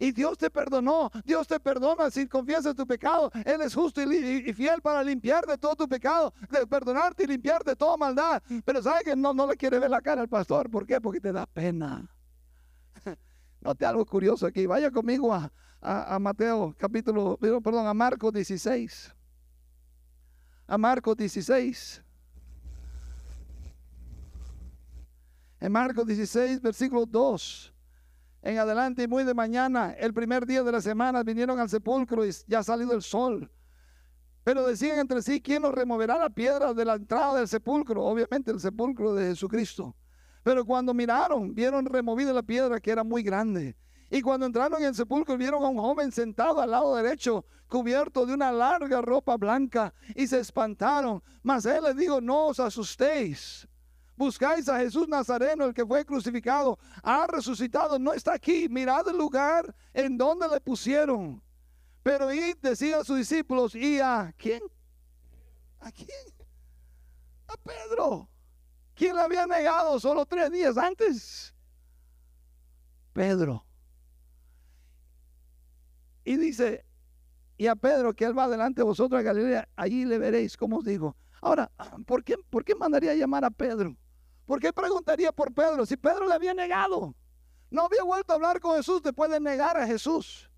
Y 0.00 0.12
Dios 0.12 0.36
te 0.38 0.50
perdonó. 0.50 1.10
Dios 1.24 1.46
te 1.46 1.60
perdona 1.60 2.10
si 2.10 2.26
confiesas 2.26 2.74
tu 2.74 2.86
pecado. 2.86 3.30
Él 3.44 3.60
es 3.60 3.74
justo 3.74 4.02
y, 4.02 4.52
fiel 4.52 4.82
para 4.82 5.02
limpiar 5.02 5.46
de 5.46 5.56
todo 5.56 5.76
tu 5.76 5.88
pecado, 5.88 6.34
de 6.50 6.66
perdonarte 6.66 7.24
y 7.24 7.26
limpiar 7.26 7.62
de 7.62 7.76
toda 7.76 7.96
maldad. 7.96 8.42
Pero 8.64 8.82
sabe 8.82 9.04
que 9.04 9.16
no, 9.16 9.32
no 9.32 9.46
le 9.46 9.56
quiere 9.56 9.78
ver 9.78 9.90
la 9.90 10.00
cara 10.00 10.22
al 10.22 10.28
pastor. 10.28 10.70
¿Por 10.70 10.86
qué? 10.86 11.00
Porque 11.00 11.20
te 11.20 11.32
da 11.32 11.46
pena. 11.46 12.10
Note 13.60 13.86
algo 13.86 14.04
curioso 14.04 14.46
aquí. 14.46 14.66
Vaya 14.66 14.90
conmigo 14.90 15.32
a, 15.32 15.50
a, 15.80 16.16
a 16.16 16.18
Mateo 16.18 16.74
capítulo, 16.76 17.38
perdón, 17.38 17.86
a 17.86 17.94
Marcos 17.94 18.32
16. 18.32 19.14
A 20.66 20.78
Marcos 20.78 21.16
16. 21.16 22.03
En 25.64 25.72
Marcos 25.72 26.06
16, 26.06 26.60
versículo 26.60 27.06
2. 27.06 27.72
en 28.42 28.58
adelante 28.58 29.04
y 29.04 29.08
muy 29.08 29.24
de 29.24 29.32
mañana, 29.32 29.94
el 29.98 30.12
primer 30.12 30.44
día 30.44 30.62
de 30.62 30.70
la 30.70 30.82
semana, 30.82 31.22
vinieron 31.22 31.58
al 31.58 31.70
sepulcro 31.70 32.26
y 32.26 32.32
ya 32.46 32.58
ha 32.58 32.62
salido 32.62 32.92
el 32.92 33.00
sol. 33.00 33.50
Pero 34.42 34.66
decían 34.66 34.98
entre 34.98 35.22
sí, 35.22 35.40
¿quién 35.40 35.62
nos 35.62 35.72
removerá 35.72 36.18
la 36.18 36.28
piedra 36.28 36.74
de 36.74 36.84
la 36.84 36.96
entrada 36.96 37.38
del 37.38 37.48
sepulcro? 37.48 38.04
Obviamente 38.04 38.50
el 38.50 38.60
sepulcro 38.60 39.14
de 39.14 39.28
Jesucristo. 39.28 39.96
Pero 40.42 40.66
cuando 40.66 40.92
miraron, 40.92 41.54
vieron 41.54 41.86
removida 41.86 42.34
la 42.34 42.42
piedra 42.42 42.78
que 42.78 42.90
era 42.90 43.02
muy 43.02 43.22
grande. 43.22 43.74
Y 44.10 44.20
cuando 44.20 44.44
entraron 44.44 44.82
en 44.82 44.88
el 44.88 44.94
sepulcro, 44.94 45.38
vieron 45.38 45.64
a 45.64 45.68
un 45.68 45.78
joven 45.78 46.12
sentado 46.12 46.60
al 46.60 46.72
lado 46.72 46.94
derecho, 46.94 47.46
cubierto 47.68 48.26
de 48.26 48.34
una 48.34 48.52
larga 48.52 49.00
ropa 49.00 49.38
blanca, 49.38 49.94
y 50.14 50.26
se 50.26 50.40
espantaron. 50.40 51.22
Mas 51.42 51.64
él 51.64 51.84
les 51.84 51.96
dijo, 51.96 52.20
no 52.20 52.48
os 52.48 52.60
asustéis. 52.60 53.66
Buscáis 54.16 54.68
a 54.68 54.78
Jesús 54.78 55.08
Nazareno, 55.08 55.64
el 55.64 55.74
que 55.74 55.84
fue 55.84 56.04
crucificado, 56.04 56.78
ha 57.02 57.26
resucitado, 57.26 57.98
no 57.98 58.12
está 58.12 58.34
aquí. 58.34 58.68
Mirad 58.68 59.08
el 59.08 59.18
lugar 59.18 59.74
en 59.92 60.16
donde 60.16 60.48
le 60.48 60.60
pusieron. 60.60 61.42
Pero 62.02 62.32
y 62.32 62.54
decía 62.60 62.98
a 62.98 63.04
sus 63.04 63.16
discípulos, 63.16 63.74
¿y 63.74 63.98
a 63.98 64.32
quién? 64.36 64.62
¿A 65.80 65.90
quién? 65.90 66.08
A 67.48 67.56
Pedro. 67.56 68.28
¿Quién 68.94 69.16
le 69.16 69.22
había 69.22 69.46
negado 69.46 69.98
solo 69.98 70.24
tres 70.24 70.50
días 70.50 70.76
antes? 70.76 71.52
Pedro. 73.12 73.64
Y 76.24 76.36
dice, 76.36 76.84
y 77.56 77.66
a 77.66 77.74
Pedro, 77.74 78.14
que 78.14 78.24
él 78.24 78.38
va 78.38 78.48
delante 78.48 78.80
de 78.80 78.84
vosotros 78.84 79.18
a 79.18 79.22
Galilea, 79.22 79.68
allí 79.76 80.04
le 80.04 80.18
veréis, 80.18 80.56
como 80.56 80.78
os 80.78 80.84
digo. 80.84 81.16
Ahora, 81.40 81.70
¿por 82.06 82.24
qué, 82.24 82.36
¿por 82.50 82.64
qué 82.64 82.74
mandaría 82.74 83.14
llamar 83.14 83.44
a 83.44 83.50
Pedro? 83.50 83.96
¿Por 84.46 84.60
qué 84.60 84.72
preguntaría 84.72 85.32
por 85.32 85.52
Pedro 85.52 85.86
si 85.86 85.96
Pedro 85.96 86.28
le 86.28 86.34
había 86.34 86.54
negado? 86.54 87.14
No 87.70 87.86
había 87.86 88.02
vuelto 88.02 88.32
a 88.32 88.36
hablar 88.36 88.60
con 88.60 88.76
Jesús 88.76 89.02
después 89.02 89.30
de 89.30 89.40
negar 89.40 89.76
a 89.76 89.86
Jesús. 89.86 90.50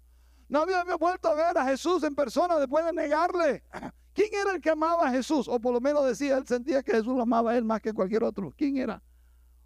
No 0.49 0.61
había, 0.61 0.85
vuelto 0.97 1.29
a 1.29 1.35
ver 1.35 1.59
a 1.59 1.65
Jesús 1.65 2.03
en 2.03 2.15
persona 2.15 2.57
después 2.57 2.85
de 2.85 2.93
negarle. 2.93 3.63
¿Quién 4.15 4.31
era 4.33 4.55
el 4.55 4.61
que 4.61 4.71
amaba 4.71 5.09
a 5.09 5.11
Jesús? 5.11 5.49
O 5.49 5.59
por 5.61 5.73
lo 5.73 5.81
menos 5.81 6.07
decía, 6.07 6.37
él 6.37 6.47
sentía 6.47 6.83
que 6.83 6.93
Jesús 6.93 7.17
lo 7.17 7.23
amaba 7.23 7.53
a 7.53 7.57
él 7.57 7.65
más 7.65 7.81
que 7.81 7.93
cualquier 7.93 8.25
otro. 8.25 8.53
¿Quién 8.57 8.77
era? 8.77 9.03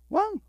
Juan. 0.09 0.43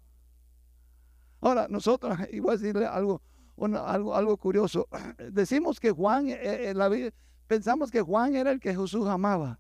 Ahora, 1.42 1.68
nosotros, 1.70 2.18
y 2.32 2.40
a 2.40 2.52
decirle 2.52 2.86
algo, 2.86 3.22
algo, 3.58 4.16
algo 4.16 4.38
curioso. 4.38 4.88
Decimos 5.32 5.80
que 5.80 5.92
Juan, 5.92 6.30
eh, 6.30 6.72
eh, 6.72 7.12
pensamos 7.48 7.92
que 7.92 8.02
Juan 8.02 8.36
era 8.36 8.52
el 8.52 8.60
que 8.60 8.76
Jesús 8.76 9.08
amaba. 9.08 9.60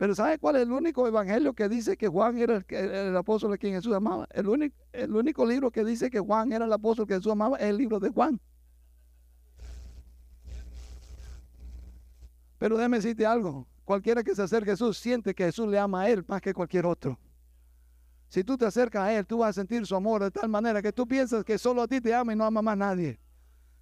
Pero 0.00 0.14
¿sabe 0.14 0.38
cuál 0.38 0.56
es 0.56 0.62
el 0.62 0.72
único 0.72 1.06
evangelio 1.06 1.52
que 1.52 1.68
dice 1.68 1.94
que 1.94 2.08
Juan 2.08 2.38
era 2.38 2.64
el, 2.70 3.14
apóstol 3.14 3.52
a 3.52 3.58
quien 3.58 3.74
Jesús 3.74 3.94
amaba? 3.94 4.26
El 4.30 4.48
único, 4.48 5.44
libro 5.44 5.70
que 5.70 5.84
dice 5.84 6.08
que 6.08 6.18
Juan 6.18 6.50
era 6.54 6.64
el 6.64 6.72
apóstol 6.72 7.06
que 7.06 7.16
Jesús 7.16 7.30
amaba 7.30 7.58
es 7.58 7.64
el 7.64 7.76
libro 7.76 8.00
de 8.00 8.08
Juan. 8.08 8.40
Pero 12.56 12.78
déjeme 12.78 12.96
decirte 12.96 13.26
algo. 13.26 13.66
Cualquiera 13.84 14.22
que 14.22 14.34
se 14.34 14.40
acerque 14.40 14.70
a 14.70 14.72
Jesús 14.72 14.96
siente 14.96 15.34
que 15.34 15.44
Jesús 15.44 15.68
le 15.68 15.78
ama 15.78 16.00
a 16.00 16.08
él 16.08 16.24
más 16.26 16.40
que 16.40 16.54
cualquier 16.54 16.86
otro. 16.86 17.18
Si 18.30 18.42
tú 18.42 18.56
te 18.56 18.64
acercas 18.64 19.02
a 19.02 19.12
Él, 19.12 19.26
tú 19.26 19.36
vas 19.36 19.50
a 19.50 19.52
sentir 19.60 19.84
su 19.86 19.94
amor 19.94 20.22
de 20.22 20.30
tal 20.30 20.48
manera 20.48 20.80
que 20.80 20.94
tú 20.94 21.06
piensas 21.06 21.44
que 21.44 21.58
solo 21.58 21.82
a 21.82 21.86
ti 21.86 22.00
te 22.00 22.14
ama 22.14 22.32
y 22.32 22.36
no 22.36 22.44
ama 22.46 22.62
más 22.62 22.78
nadie. 22.78 23.20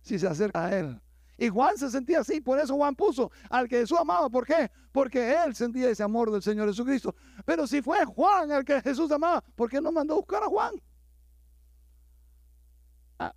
Si 0.00 0.18
se 0.18 0.26
acerca 0.26 0.64
a 0.64 0.76
Él. 0.76 1.00
Y 1.40 1.48
Juan 1.48 1.78
se 1.78 1.88
sentía 1.88 2.20
así, 2.20 2.40
por 2.40 2.58
eso 2.58 2.74
Juan 2.74 2.96
puso 2.96 3.30
al 3.48 3.68
que 3.68 3.78
Jesús 3.78 3.96
amaba. 3.98 4.28
¿Por 4.28 4.44
qué? 4.44 4.70
Porque 4.90 5.36
él 5.44 5.54
sentía 5.54 5.88
ese 5.88 6.02
amor 6.02 6.32
del 6.32 6.42
Señor 6.42 6.68
Jesucristo. 6.68 7.14
Pero 7.46 7.64
si 7.66 7.80
fue 7.80 8.04
Juan 8.04 8.50
el 8.50 8.64
que 8.64 8.82
Jesús 8.82 9.10
amaba, 9.12 9.42
¿por 9.54 9.70
qué 9.70 9.80
no 9.80 9.92
mandó 9.92 10.14
a 10.14 10.16
buscar 10.16 10.42
a 10.42 10.46
Juan? 10.46 10.74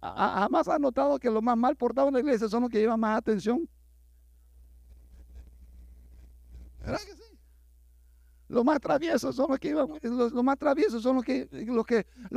Jamás 0.02 0.68
ha 0.68 0.80
notado 0.80 1.20
que 1.20 1.30
los 1.30 1.44
más 1.44 1.56
mal 1.56 1.76
portados 1.76 2.08
en 2.10 2.16
la 2.16 2.20
iglesia 2.22 2.50
son 2.50 2.64
los 2.64 2.72
que 2.72 2.80
llevan 2.80 3.00
más 3.00 3.20
atención. 3.20 3.70
¿Verdad 6.80 7.00
que 7.00 7.14
sí? 7.14 7.38
Los 8.48 8.66
más 8.66 8.80
traviesos 8.80 9.36
son 9.36 9.50
los 9.50 9.60
que, 9.60 9.74
los 9.74 9.88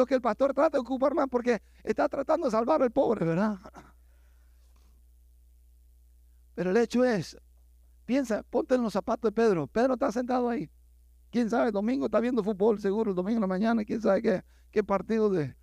que 0.07 0.15
el 0.15 0.21
pastor 0.21 0.53
trata 0.53 0.77
de 0.77 0.81
ocupar 0.81 1.15
más 1.15 1.29
porque 1.29 1.63
está 1.83 2.07
tratando 2.09 2.47
de 2.47 2.51
salvar 2.51 2.83
al 2.83 2.91
pobre, 2.91 3.25
¿verdad? 3.25 3.59
Pero 6.55 6.71
el 6.71 6.77
hecho 6.77 7.05
es, 7.05 7.37
piensa, 8.05 8.43
ponte 8.45 8.75
en 8.75 8.83
los 8.83 8.93
zapatos 8.93 9.31
de 9.31 9.33
Pedro. 9.33 9.67
Pedro 9.67 9.95
está 9.95 10.13
sentado 10.13 10.49
ahí. 10.49 10.71
Quién 11.31 11.51
sabe, 11.51 11.73
domingo 11.73 12.07
está 12.07 12.21
viendo 12.21 12.45
fútbol, 12.45 12.79
seguro, 12.79 13.13
domingo 13.13 13.39
en 13.39 13.41
la 13.41 13.47
mañana, 13.49 13.85
quién 13.85 14.01
sabe 14.01 14.23
qué, 14.23 14.45
qué 14.71 14.85
partido 14.85 15.29
de, 15.31 15.57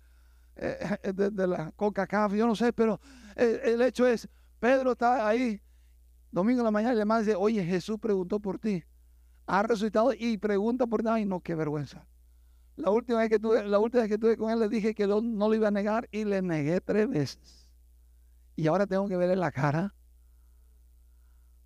eh, 0.56 1.12
de, 1.14 1.46
la 1.46 1.72
Coca-Cola, 1.72 2.36
yo 2.36 2.46
no 2.46 2.54
sé, 2.54 2.74
pero 2.74 3.00
el, 3.36 3.80
hecho 3.80 4.06
es, 4.06 4.28
Pedro 4.60 4.92
está 4.92 5.26
ahí, 5.26 5.62
domingo 6.30 6.60
en 6.60 6.64
la 6.64 6.70
mañana, 6.70 6.94
y 6.94 7.24
dice, 7.24 7.34
oye, 7.36 7.64
Jesús 7.64 7.98
preguntó 7.98 8.38
por 8.38 8.58
ti, 8.58 8.84
ha 9.46 9.62
resucitado 9.62 10.12
y 10.12 10.36
pregunta 10.36 10.86
por 10.86 11.00
ti, 11.00 11.08
ay, 11.08 11.24
no, 11.24 11.40
qué 11.40 11.54
vergüenza. 11.54 12.06
La 12.76 12.90
última 12.90 13.20
vez 13.20 13.30
que 13.30 13.38
tuve, 13.38 13.64
la 13.64 13.78
última 13.78 14.02
vez 14.02 14.10
que 14.10 14.18
tuve 14.18 14.36
con 14.36 14.50
él, 14.50 14.58
le 14.58 14.68
dije 14.68 14.94
que 14.94 15.06
no, 15.06 15.22
no 15.22 15.48
lo 15.48 15.54
iba 15.54 15.68
a 15.68 15.70
negar 15.70 16.06
y 16.10 16.24
le 16.24 16.42
negué 16.42 16.82
tres 16.82 17.08
veces. 17.08 17.70
Y 18.56 18.66
ahora 18.66 18.86
tengo 18.86 19.08
que 19.08 19.16
ver 19.16 19.30
en 19.30 19.40
la 19.40 19.50
cara 19.50 19.94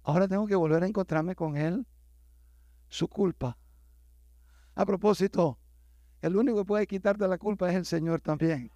Ahora 0.06 0.28
tengo 0.28 0.46
que 0.46 0.54
volver 0.54 0.84
a 0.84 0.86
encontrarme 0.86 1.34
con 1.34 1.56
Él. 1.56 1.84
Su 2.88 3.08
culpa. 3.08 3.58
A 4.76 4.86
propósito, 4.86 5.58
el 6.22 6.36
único 6.36 6.58
que 6.58 6.64
puede 6.64 6.86
quitarte 6.86 7.26
la 7.26 7.38
culpa 7.38 7.68
es 7.68 7.74
el 7.74 7.84
Señor 7.84 8.20
también. 8.20 8.70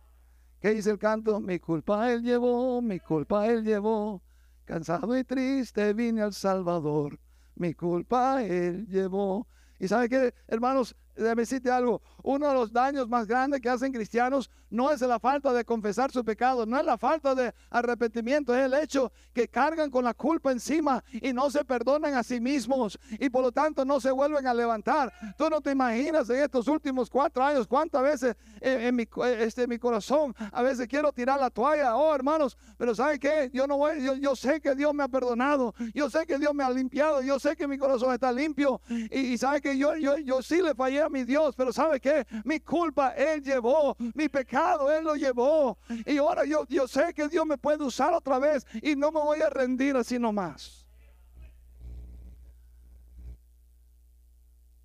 ¿Qué 0.60 0.74
dice 0.74 0.90
el 0.90 0.98
canto? 0.98 1.38
Mi 1.38 1.60
culpa 1.60 2.10
Él 2.10 2.24
llevó, 2.24 2.82
mi 2.82 2.98
culpa 2.98 3.46
Él 3.46 3.62
llevó. 3.62 4.20
Cansado 4.64 5.16
y 5.16 5.22
triste 5.22 5.94
vine 5.94 6.22
al 6.22 6.32
Salvador. 6.32 7.20
Mi 7.54 7.74
culpa 7.74 8.42
Él 8.42 8.88
llevó. 8.88 9.46
Y 9.78 9.86
sabe 9.86 10.08
qué, 10.08 10.34
hermanos, 10.48 10.96
déjame 11.14 11.42
decirte 11.42 11.70
algo. 11.70 12.02
Uno 12.24 12.48
de 12.48 12.54
los 12.54 12.72
daños 12.72 13.08
más 13.08 13.28
grandes 13.28 13.60
que 13.60 13.68
hacen 13.68 13.92
cristianos 13.92 14.50
no 14.70 14.90
es 14.90 15.00
la 15.00 15.18
falta 15.18 15.52
de 15.52 15.64
confesar 15.64 16.10
su 16.10 16.24
pecado, 16.24 16.64
no 16.64 16.78
es 16.78 16.84
la 16.84 16.96
falta 16.96 17.34
de 17.34 17.52
arrepentimiento, 17.68 18.54
es 18.54 18.64
el 18.64 18.74
hecho 18.74 19.12
que 19.32 19.48
cargan 19.48 19.90
con 19.90 20.04
la 20.04 20.14
culpa 20.14 20.52
encima 20.52 21.02
y 21.12 21.32
no 21.32 21.50
se 21.50 21.64
perdonan 21.64 22.14
a 22.14 22.22
sí 22.22 22.40
mismos 22.40 22.98
y 23.18 23.28
por 23.28 23.42
lo 23.42 23.52
tanto 23.52 23.84
no 23.84 24.00
se 24.00 24.10
vuelven 24.10 24.46
a 24.46 24.54
levantar. 24.54 25.12
Tú 25.36 25.50
no 25.50 25.60
te 25.60 25.72
imaginas 25.72 26.30
en 26.30 26.42
estos 26.42 26.68
últimos 26.68 27.10
cuatro 27.10 27.42
años 27.42 27.66
cuántas 27.66 28.02
veces 28.02 28.36
en, 28.60 28.94
mi, 28.94 29.06
este, 29.38 29.66
mi 29.66 29.78
corazón 29.78 30.34
a 30.52 30.62
veces 30.62 30.86
quiero 30.86 31.12
tirar 31.12 31.40
la 31.40 31.50
toalla, 31.50 31.96
oh 31.96 32.14
hermanos, 32.14 32.56
pero 32.78 32.94
¿sabe 32.94 33.18
qué? 33.18 33.50
Yo 33.52 33.66
no 33.66 33.76
voy, 33.76 34.02
yo, 34.20 34.36
sé 34.36 34.60
que 34.60 34.74
Dios 34.74 34.94
me 34.94 35.02
ha 35.02 35.08
perdonado, 35.08 35.74
yo 35.94 36.08
sé 36.08 36.26
que 36.26 36.38
Dios 36.38 36.54
me 36.54 36.62
ha 36.62 36.70
limpiado, 36.70 37.22
yo 37.22 37.38
sé 37.38 37.56
que 37.56 37.66
mi 37.66 37.78
corazón 37.78 38.14
está 38.14 38.30
limpio 38.30 38.80
y, 39.10 39.36
sabe 39.38 39.60
que 39.60 39.76
yo, 39.76 39.96
yo, 39.96 40.16
yo 40.18 40.42
sí 40.42 40.62
le 40.62 40.74
fallé 40.74 41.02
a 41.02 41.08
mi 41.08 41.24
Dios, 41.24 41.54
pero 41.56 41.72
¿sabe 41.72 42.00
qué? 42.00 42.26
Mi 42.44 42.60
culpa 42.60 43.10
Él 43.10 43.42
llevó, 43.42 43.96
mi 44.14 44.28
pecado 44.28 44.59
Él 44.96 45.04
lo 45.04 45.14
llevó. 45.16 45.78
Y 46.06 46.18
ahora 46.18 46.44
yo, 46.44 46.66
yo 46.68 46.86
sé 46.86 47.12
que 47.14 47.28
Dios 47.28 47.46
me 47.46 47.58
puede 47.58 47.84
usar 47.84 48.12
otra 48.12 48.38
vez 48.38 48.66
y 48.82 48.96
no 48.96 49.10
me 49.12 49.20
voy 49.20 49.40
a 49.40 49.50
rendir 49.50 49.96
así 49.96 50.18
nomás. 50.18 50.86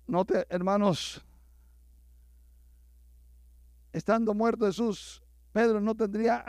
Note, 0.06 0.46
hermanos, 0.48 1.24
estando 3.92 4.34
muerto 4.34 4.66
Jesús, 4.66 5.22
Pedro 5.52 5.80
no 5.80 5.96
tendría, 5.96 6.44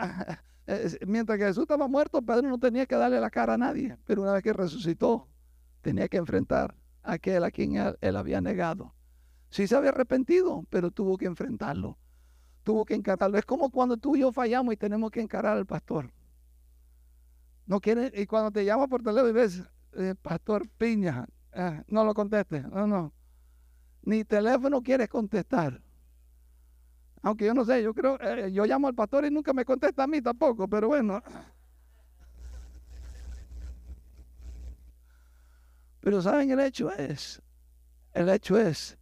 mientras 1.06 1.38
que 1.38 1.44
Jesús 1.44 1.62
estaba 1.62 1.88
muerto, 1.88 2.22
Pedro 2.22 2.48
no 2.48 2.58
tenía 2.58 2.86
que 2.86 2.94
darle 2.94 3.20
la 3.20 3.30
cara 3.30 3.54
a 3.54 3.58
nadie, 3.58 3.98
pero 4.04 4.22
una 4.22 4.32
vez 4.32 4.42
que 4.44 4.52
resucitó, 4.52 5.26
tenía 5.80 6.08
que 6.08 6.18
enfrentar 6.18 6.74
a 7.02 7.14
aquel 7.14 7.42
a 7.42 7.50
quien 7.50 7.96
él 8.00 8.16
había 8.16 8.40
negado. 8.40 8.94
Sí 9.50 9.66
se 9.66 9.74
había 9.74 9.90
arrepentido, 9.90 10.64
pero 10.70 10.90
tuvo 10.90 11.16
que 11.16 11.26
enfrentarlo. 11.26 11.98
Tuvo 12.68 12.84
que 12.84 12.94
encararlo. 12.94 13.38
Es 13.38 13.46
como 13.46 13.70
cuando 13.70 13.96
tú 13.96 14.14
y 14.14 14.20
yo 14.20 14.30
fallamos 14.30 14.74
y 14.74 14.76
tenemos 14.76 15.10
que 15.10 15.22
encarar 15.22 15.56
al 15.56 15.64
pastor. 15.64 16.12
No 17.64 17.80
quiere, 17.80 18.12
y 18.14 18.26
cuando 18.26 18.50
te 18.50 18.62
llama 18.62 18.86
por 18.86 19.02
teléfono 19.02 19.30
y 19.30 19.32
ves, 19.32 19.62
eh, 19.94 20.14
Pastor 20.20 20.68
Piña, 20.76 21.26
eh, 21.54 21.82
no 21.86 22.04
lo 22.04 22.12
conteste. 22.12 22.60
No, 22.60 22.86
no. 22.86 23.14
Ni 24.02 24.22
teléfono 24.22 24.82
quieres 24.82 25.08
contestar. 25.08 25.80
Aunque 27.22 27.46
yo 27.46 27.54
no 27.54 27.64
sé, 27.64 27.82
yo 27.82 27.94
creo, 27.94 28.20
eh, 28.20 28.52
yo 28.52 28.66
llamo 28.66 28.86
al 28.86 28.94
pastor 28.94 29.24
y 29.24 29.30
nunca 29.30 29.54
me 29.54 29.64
contesta 29.64 30.02
a 30.02 30.06
mí 30.06 30.20
tampoco, 30.20 30.68
pero 30.68 30.88
bueno. 30.88 31.22
Pero 36.00 36.20
saben, 36.20 36.50
el 36.50 36.60
hecho 36.60 36.92
es, 36.92 37.40
el 38.12 38.28
hecho 38.28 38.58
es 38.58 38.98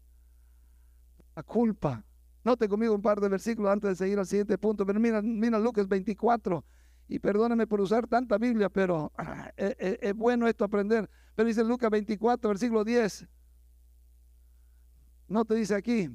la 1.34 1.42
culpa. 1.42 2.05
Note 2.46 2.68
conmigo 2.68 2.94
un 2.94 3.02
par 3.02 3.20
de 3.20 3.28
versículos 3.28 3.72
antes 3.72 3.90
de 3.90 3.96
seguir 3.96 4.20
al 4.20 4.26
siguiente 4.26 4.56
punto, 4.56 4.86
pero 4.86 5.00
mira, 5.00 5.20
mira 5.20 5.58
Lucas 5.58 5.88
24. 5.88 6.64
Y 7.08 7.18
perdóname 7.18 7.66
por 7.66 7.80
usar 7.80 8.06
tanta 8.06 8.38
Biblia, 8.38 8.68
pero 8.68 9.10
ah, 9.18 9.50
es, 9.56 9.74
es, 10.00 10.14
bueno 10.14 10.46
esto 10.46 10.64
aprender. 10.64 11.10
Pero 11.34 11.48
dice 11.48 11.64
Lucas 11.64 11.90
24, 11.90 12.48
versículo 12.48 12.84
10. 12.84 13.26
No 15.26 15.44
te 15.44 15.56
dice 15.56 15.74
aquí. 15.74 16.08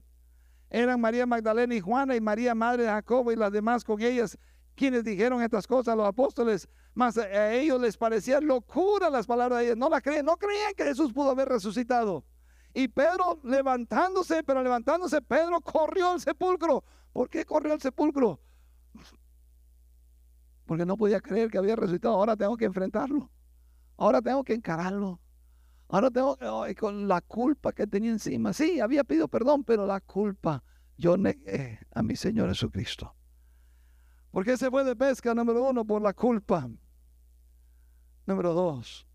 eran 0.69 1.01
María 1.01 1.25
Magdalena 1.25 1.75
y 1.75 1.81
Juana 1.81 2.15
y 2.15 2.21
María 2.21 2.55
Madre 2.55 2.83
de 2.83 2.89
Jacobo 2.89 3.33
y 3.33 3.35
las 3.35 3.51
demás 3.51 3.83
con 3.83 4.01
ellas 4.01 4.37
quienes 4.73 5.03
dijeron 5.03 5.41
estas 5.41 5.67
cosas 5.67 5.91
a 5.91 5.95
los 5.97 6.07
apóstoles, 6.07 6.69
mas 6.93 7.17
a 7.17 7.53
ellos 7.53 7.81
les 7.81 7.97
parecían 7.97 8.47
locura 8.47 9.09
las 9.09 9.27
palabras 9.27 9.59
de 9.59 9.65
ellos, 9.65 9.77
no 9.77 9.89
la 9.89 9.99
creen, 9.99 10.25
no 10.25 10.37
creían 10.37 10.73
que 10.77 10.85
Jesús 10.85 11.11
pudo 11.11 11.31
haber 11.31 11.49
resucitado. 11.49 12.23
Y 12.73 12.87
Pedro 12.87 13.39
levantándose, 13.43 14.43
pero 14.43 14.63
levantándose, 14.63 15.21
Pedro 15.21 15.59
corrió 15.61 16.11
al 16.11 16.21
sepulcro. 16.21 16.83
¿Por 17.11 17.29
qué 17.29 17.45
corrió 17.45 17.73
al 17.73 17.81
sepulcro? 17.81 18.39
Porque 20.65 20.85
no 20.85 20.95
podía 20.95 21.19
creer 21.19 21.51
que 21.51 21.57
había 21.57 21.75
resucitado. 21.75 22.15
Ahora 22.15 22.37
tengo 22.37 22.55
que 22.55 22.65
enfrentarlo. 22.65 23.29
Ahora 23.97 24.21
tengo 24.21 24.43
que 24.43 24.53
encararlo. 24.53 25.19
Ahora 25.89 26.09
tengo 26.09 26.37
que, 26.37 26.75
con 26.75 27.07
la 27.09 27.19
culpa 27.19 27.73
que 27.73 27.85
tenía 27.85 28.11
encima. 28.11 28.53
Sí, 28.53 28.79
había 28.79 29.03
pedido 29.03 29.27
perdón, 29.27 29.65
pero 29.65 29.85
la 29.85 29.99
culpa 29.99 30.63
yo 30.97 31.17
negué 31.17 31.79
a 31.93 32.01
mi 32.01 32.15
Señor 32.15 32.47
Jesucristo. 32.47 33.13
¿Por 34.31 34.45
qué 34.45 34.55
se 34.55 34.69
fue 34.69 34.85
de 34.85 34.95
pesca? 34.95 35.35
Número 35.35 35.69
uno, 35.69 35.83
por 35.83 36.01
la 36.01 36.13
culpa. 36.13 36.69
Número 38.25 38.53
dos, 38.53 39.05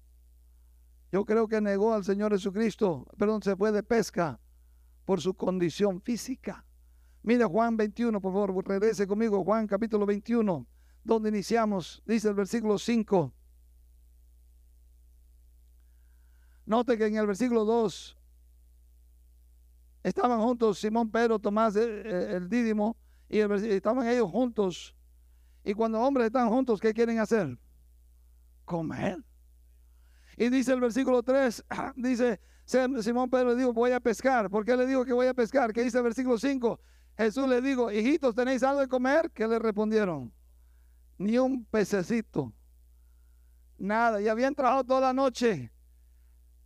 yo 1.17 1.25
creo 1.25 1.49
que 1.49 1.63
negó 1.63 1.95
al 1.95 2.05
Señor 2.05 2.33
Jesucristo, 2.33 3.07
perdón, 3.17 3.43
se 3.43 3.57
fue 3.57 3.73
de 3.73 3.83
pesca 3.83 4.39
por 5.07 5.19
su 5.19 5.33
condición 5.33 6.03
física. 6.03 6.63
Mira 7.23 7.49
Juan 7.49 7.75
21, 7.75 8.21
por 8.21 8.35
favor, 8.35 8.69
regrese 8.69 9.07
conmigo, 9.07 9.43
Juan 9.43 9.67
capítulo 9.67 10.05
21, 10.05 10.67
donde 11.03 11.31
iniciamos, 11.31 12.03
dice 12.05 12.29
el 12.29 12.35
versículo 12.35 12.77
5. 12.77 13.33
Note 16.67 16.99
que 16.99 17.07
en 17.07 17.17
el 17.17 17.27
versículo 17.27 17.65
2 17.65 18.19
estaban 20.03 20.39
juntos 20.43 20.79
Simón, 20.79 21.11
Pedro, 21.11 21.39
Tomás, 21.39 21.77
eh, 21.77 22.03
eh, 22.05 22.37
el, 22.37 22.51
Dídimo, 22.51 22.95
y 23.31 23.39
estaban 23.39 24.07
ellos 24.07 24.31
juntos. 24.31 24.95
Y 25.65 25.73
cuando 25.73 25.99
hombres 25.99 26.27
están 26.27 26.51
juntos, 26.51 26.79
¿qué 26.79 26.93
quieren 26.93 27.21
hacer? 27.21 27.59
Comer. 28.67 29.26
Y 30.37 30.49
dice 30.49 30.73
el 30.73 30.81
versículo 30.81 31.23
3, 31.23 31.65
dice, 31.97 32.41
Simón 32.65 33.31
Pedro 33.31 33.51
le 33.51 33.57
dijo, 33.57 33.73
voy 33.73 33.93
a 33.93 34.01
pescar. 34.01 34.51
¿Por 34.51 34.65
qué 34.65 34.77
le 34.77 34.87
digo 34.87 35.05
que 35.05 35.13
voy 35.13 35.27
a 35.27 35.35
pescar? 35.35 35.73
¿Qué 35.73 35.83
dice 35.83 35.99
el 35.99 36.05
versículo 36.05 36.39
5? 36.39 36.81
Jesús 37.17 37.49
le 37.49 37.61
dijo, 37.63 37.91
hijitos, 37.91 38.35
¿tenéis 38.35 38.63
algo 38.63 38.81
de 38.81 38.89
comer? 38.89 39.31
¿Qué 39.33 39.47
le 39.47 39.59
respondieron? 39.59 40.33
Ni 41.19 41.39
un 41.39 41.65
pececito. 41.65 42.53
Nada. 43.79 44.21
Y 44.21 44.29
habían 44.29 44.55
trabajado 44.55 44.85
toda 44.85 45.01
la 45.01 45.13
noche 45.13 45.73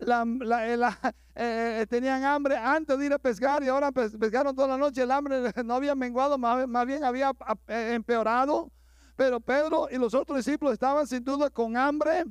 la, 0.00 0.24
eh, 1.34 1.80
eh, 1.80 1.86
tenían 1.88 2.24
hambre 2.24 2.56
antes 2.56 2.98
de 2.98 3.06
ir 3.06 3.12
a 3.12 3.18
pescar 3.18 3.62
y 3.62 3.68
ahora 3.68 3.92
pescaron 3.92 4.54
toda 4.54 4.68
la 4.68 4.76
noche. 4.76 5.02
El 5.02 5.10
hambre 5.10 5.52
no 5.64 5.74
había 5.74 5.94
menguado, 5.94 6.38
más, 6.38 6.86
bien 6.86 7.04
había 7.04 7.32
eh, 7.68 7.92
empeorado. 7.94 8.70
Pero 9.16 9.38
Pedro 9.38 9.88
y 9.90 9.98
los 9.98 10.14
otros 10.14 10.38
discípulos 10.38 10.74
estaban 10.74 11.06
sin 11.06 11.22
duda 11.22 11.50
con 11.50 11.76
hambre. 11.76 12.24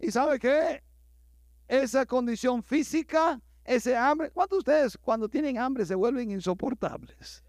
¿Y 0.00 0.10
sabe 0.10 0.38
qué? 0.38 0.82
Esa 1.68 2.06
condición 2.06 2.62
física, 2.62 3.40
ese 3.64 3.96
hambre. 3.96 4.30
¿Cuántos 4.30 4.64
de 4.64 4.72
ustedes 4.72 4.98
cuando 4.98 5.28
tienen 5.28 5.58
hambre 5.58 5.84
se 5.84 5.94
vuelven 5.94 6.30
insoportables? 6.30 7.44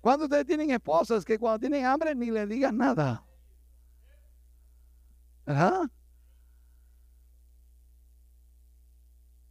¿Cuántos 0.00 0.28
de 0.28 0.36
ustedes 0.36 0.46
tienen 0.46 0.70
esposas 0.72 1.24
que 1.24 1.38
cuando 1.38 1.60
tienen 1.60 1.84
hambre 1.84 2.14
ni 2.14 2.30
le 2.30 2.46
digan 2.46 2.76
nada? 2.76 3.24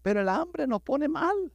Pero 0.01 0.21
el 0.21 0.29
hambre 0.29 0.67
nos 0.67 0.81
pone 0.81 1.07
mal. 1.07 1.51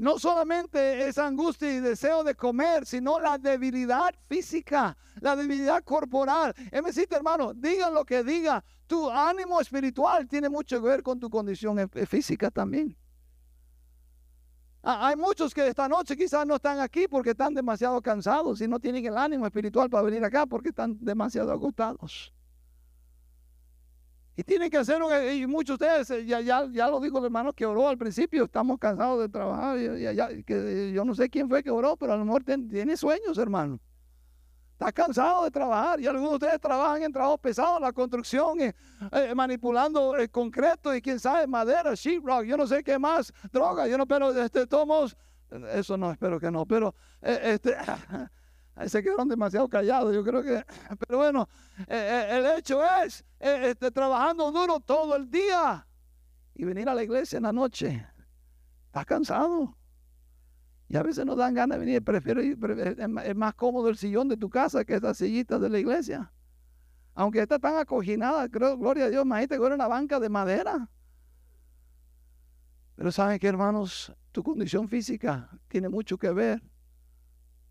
No 0.00 0.18
solamente 0.18 1.08
esa 1.08 1.26
angustia 1.26 1.70
y 1.70 1.78
deseo 1.78 2.24
de 2.24 2.34
comer, 2.34 2.86
sino 2.86 3.20
la 3.20 3.36
debilidad 3.36 4.14
física, 4.30 4.96
la 5.20 5.36
debilidad 5.36 5.84
corporal. 5.84 6.54
Es 6.72 6.82
decir, 6.82 7.06
hermano, 7.10 7.52
digan 7.52 7.92
lo 7.92 8.02
que 8.06 8.24
diga, 8.24 8.64
tu 8.86 9.10
ánimo 9.10 9.60
espiritual 9.60 10.26
tiene 10.26 10.48
mucho 10.48 10.80
que 10.80 10.88
ver 10.88 11.02
con 11.02 11.20
tu 11.20 11.28
condición 11.28 11.78
e-, 11.80 11.88
e-, 11.92 12.06
física 12.06 12.50
también. 12.50 12.96
Ah, 14.82 15.08
hay 15.08 15.16
muchos 15.16 15.52
que 15.52 15.68
esta 15.68 15.86
noche 15.86 16.16
quizás 16.16 16.46
no 16.46 16.54
están 16.54 16.80
aquí 16.80 17.06
porque 17.06 17.32
están 17.32 17.52
demasiado 17.52 18.00
cansados 18.00 18.62
y 18.62 18.68
no 18.68 18.80
tienen 18.80 19.04
el 19.04 19.18
ánimo 19.18 19.44
espiritual 19.44 19.90
para 19.90 20.04
venir 20.04 20.24
acá 20.24 20.46
porque 20.46 20.70
están 20.70 20.96
demasiado 20.98 21.52
agotados. 21.52 22.32
Y 24.40 24.42
tienen 24.42 24.70
que 24.70 24.78
hacer, 24.78 25.02
y 25.34 25.46
muchos 25.46 25.78
de 25.78 25.84
ustedes, 25.84 26.10
eh, 26.12 26.24
ya, 26.24 26.40
ya, 26.40 26.66
ya 26.72 26.88
lo 26.88 26.98
dijo 26.98 27.18
el 27.18 27.26
hermano 27.26 27.52
que 27.52 27.66
oró 27.66 27.86
al 27.90 27.98
principio, 27.98 28.44
estamos 28.44 28.78
cansados 28.78 29.20
de 29.20 29.28
trabajar, 29.28 29.76
que 30.46 30.92
yo 30.94 31.04
no 31.04 31.14
sé 31.14 31.28
quién 31.28 31.46
fue 31.46 31.62
que 31.62 31.68
oró, 31.68 31.94
pero 31.94 32.14
a 32.14 32.16
lo 32.16 32.24
mejor 32.24 32.42
tiene 32.42 32.96
sueños, 32.96 33.36
hermano. 33.36 33.78
Está 34.72 34.92
cansado 34.92 35.44
de 35.44 35.50
trabajar 35.50 36.00
y 36.00 36.06
algunos 36.06 36.30
de 36.30 36.36
ustedes 36.36 36.58
trabajan 36.58 37.02
en 37.02 37.12
trabajo 37.12 37.36
pesado, 37.36 37.78
la 37.80 37.92
construcción, 37.92 38.62
eh, 38.62 38.74
eh, 39.12 39.34
manipulando 39.34 40.16
el 40.16 40.30
concreto 40.30 40.94
y 40.94 41.02
quién 41.02 41.20
sabe, 41.20 41.46
madera, 41.46 41.92
sheetrock, 41.94 42.44
yo 42.44 42.56
no 42.56 42.66
sé 42.66 42.82
qué 42.82 42.98
más, 42.98 43.34
droga, 43.52 43.86
yo 43.88 43.98
no, 43.98 44.06
pero 44.06 44.30
este, 44.42 44.66
todos, 44.66 45.18
eso 45.74 45.98
no, 45.98 46.12
espero 46.12 46.40
que 46.40 46.50
no, 46.50 46.64
pero 46.64 46.94
este, 47.20 47.76
se 48.88 49.02
quedaron 49.02 49.28
demasiado 49.28 49.68
callados, 49.68 50.14
yo 50.14 50.24
creo 50.24 50.42
que, 50.42 50.64
pero 51.06 51.18
bueno, 51.18 51.48
eh, 51.80 51.86
eh, 51.88 52.38
el 52.38 52.58
hecho 52.58 52.80
es, 53.04 53.24
eh, 53.38 53.70
este, 53.70 53.90
trabajando 53.90 54.50
duro 54.50 54.80
todo 54.80 55.16
el 55.16 55.30
día 55.30 55.86
y 56.54 56.64
venir 56.64 56.88
a 56.88 56.94
la 56.94 57.02
iglesia 57.02 57.36
en 57.38 57.44
la 57.44 57.52
noche, 57.52 58.06
está 58.86 59.04
cansado. 59.04 59.76
Y 60.88 60.96
a 60.96 61.02
veces 61.04 61.24
no 61.24 61.36
dan 61.36 61.54
ganas 61.54 61.78
de 61.78 61.84
venir, 61.84 62.02
prefiero 62.02 62.40
es 62.40 63.36
más 63.36 63.54
cómodo 63.54 63.88
el 63.88 63.96
sillón 63.96 64.28
de 64.28 64.36
tu 64.36 64.50
casa 64.50 64.84
que 64.84 64.94
estas 64.96 65.18
sillitas 65.18 65.60
de 65.60 65.70
la 65.70 65.78
iglesia. 65.78 66.32
Aunque 67.14 67.40
está 67.40 67.60
tan 67.60 67.76
acoginadas, 67.76 68.48
creo, 68.50 68.76
gloria 68.76 69.04
a 69.04 69.08
Dios, 69.08 69.24
imagínate 69.24 69.56
que 69.56 69.64
era 69.66 69.74
una 69.76 69.86
banca 69.86 70.18
de 70.18 70.28
madera. 70.28 70.90
Pero 72.96 73.12
saben 73.12 73.38
que 73.38 73.46
hermanos, 73.46 74.12
tu 74.32 74.42
condición 74.42 74.88
física 74.88 75.48
tiene 75.68 75.88
mucho 75.88 76.18
que 76.18 76.30
ver 76.32 76.60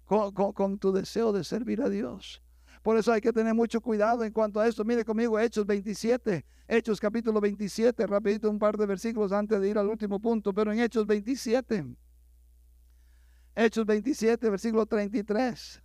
con, 0.10 0.80
tu 0.80 0.92
deseo 0.92 1.32
de 1.32 1.44
servir 1.44 1.82
a 1.84 1.90
Dios. 1.90 2.42
Por 2.82 2.98
eso 2.98 3.12
hay 3.12 3.22
que 3.22 3.32
tener 3.32 3.54
mucho 3.54 3.80
cuidado 3.80 4.24
en 4.24 4.32
cuanto 4.32 4.60
a 4.60 4.68
esto. 4.68 4.84
Mire 4.84 5.06
conmigo 5.06 5.40
Hechos 5.40 5.68
27, 5.68 6.44
Hechos 6.68 7.00
capítulo 7.00 7.40
27, 7.40 8.08
rapidito 8.08 8.50
un 8.50 8.58
par 8.58 8.76
de 8.76 8.88
versículos 8.88 9.32
antes 9.32 9.62
de 9.62 9.70
ir 9.70 9.78
al 9.78 9.88
último 9.88 10.20
punto, 10.20 10.52
pero 10.52 10.72
en 10.72 10.80
Hechos 10.80 11.06
27, 11.06 11.86
Hechos 13.56 13.86
27, 13.86 14.50
versículo 14.50 14.86
33. 14.88 15.84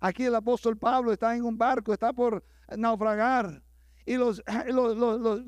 Aquí 0.00 0.24
el 0.24 0.34
apóstol 0.34 0.78
Pablo 0.78 1.12
está 1.12 1.36
en 1.36 1.44
un 1.44 1.58
barco, 1.58 1.92
está 1.92 2.14
por 2.14 2.42
naufragar 2.74 3.62
y 4.10 4.16
los, 4.16 4.42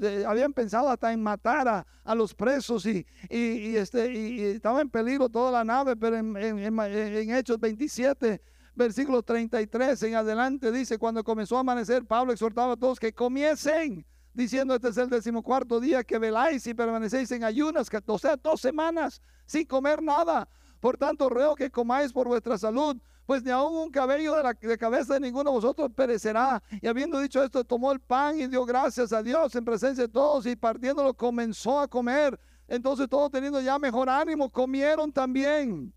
eh, 0.03 0.25
habían 0.25 0.53
pensado 0.53 0.89
hasta 0.89 1.13
en 1.13 1.21
matar 1.21 1.85
a, 2.05 2.15
los 2.15 2.33
presos 2.33 2.87
y, 2.87 3.05
este, 3.29 4.13
y, 4.13 4.41
estaba 4.43 4.81
en 4.81 4.89
peligro 4.89 5.29
toda 5.29 5.51
la 5.51 5.65
nave, 5.65 5.97
pero 5.97 6.17
en, 6.17 6.37
en, 6.37 7.35
Hechos 7.35 7.59
27, 7.59 8.41
versículo 8.77 9.21
33 9.25 10.01
en 10.05 10.15
adelante 10.15 10.71
dice, 10.71 10.97
cuando 10.97 11.25
comenzó 11.25 11.57
a 11.57 11.61
amanecer, 11.61 12.05
Pablo 12.05 12.33
exhortaba 12.33 12.75
a 12.75 12.77
todos 12.77 13.01
que 13.01 13.13
comiesen, 13.13 14.07
diciendo, 14.33 14.77
este 14.77 14.91
es 14.91 14.97
el 14.97 15.11
decimocuarto 15.11 15.81
día 15.81 16.05
que 16.05 16.19
veláis 16.19 16.65
y 16.69 16.73
permanecéis 16.73 17.33
en 17.33 17.43
ayunas, 17.43 17.91
o 18.07 18.19
sea, 18.19 18.37
dos 18.37 18.61
semanas 18.61 19.21
sin 19.45 19.67
comer 19.67 20.01
nada. 20.01 20.49
Por 20.83 20.99
tanto, 20.99 21.29
ruego 21.29 21.55
que 21.55 21.71
comáis 21.71 22.13
por 22.13 22.27
vuestra 22.27 22.59
salud 22.59 22.97
pues 23.25 23.45
ni 23.45 23.53
aún 23.53 23.77
un 23.77 23.91
cabello 23.91 24.35
de 24.35 24.43
la 24.43 24.77
cabeza 24.77 25.15
de 25.15 25.21
ninguno 25.21 25.51
de 25.51 25.57
vosotros 25.57 25.91
perecerá. 25.95 26.61
Y 26.81 26.89
habiendo 26.89 27.21
dicho 27.21 27.43
esto, 27.43 27.63
tomó 27.63 27.93
el 27.93 28.01
pan 28.01 28.39
y 28.41 28.49
dio 28.49 28.65
gracias 28.65 29.13
a 29.13 29.23
Dios 29.23 29.55
en 29.55 29.65
presencia 29.65 30.07
de 30.07 30.13
todos 30.13 30.45
y 30.45 30.57
partiéndolo 30.57 31.15
comenzó 31.15 31.79
a 31.79 31.87
comer. 31.87 32.39
Entonces 32.67 33.09
todos 33.09 33.31
teniendo 33.31 33.61
ya 33.61 33.79
mejor 33.79 34.09
ánimo, 34.09 34.51
comieron 34.51 35.13
también. 35.13 35.95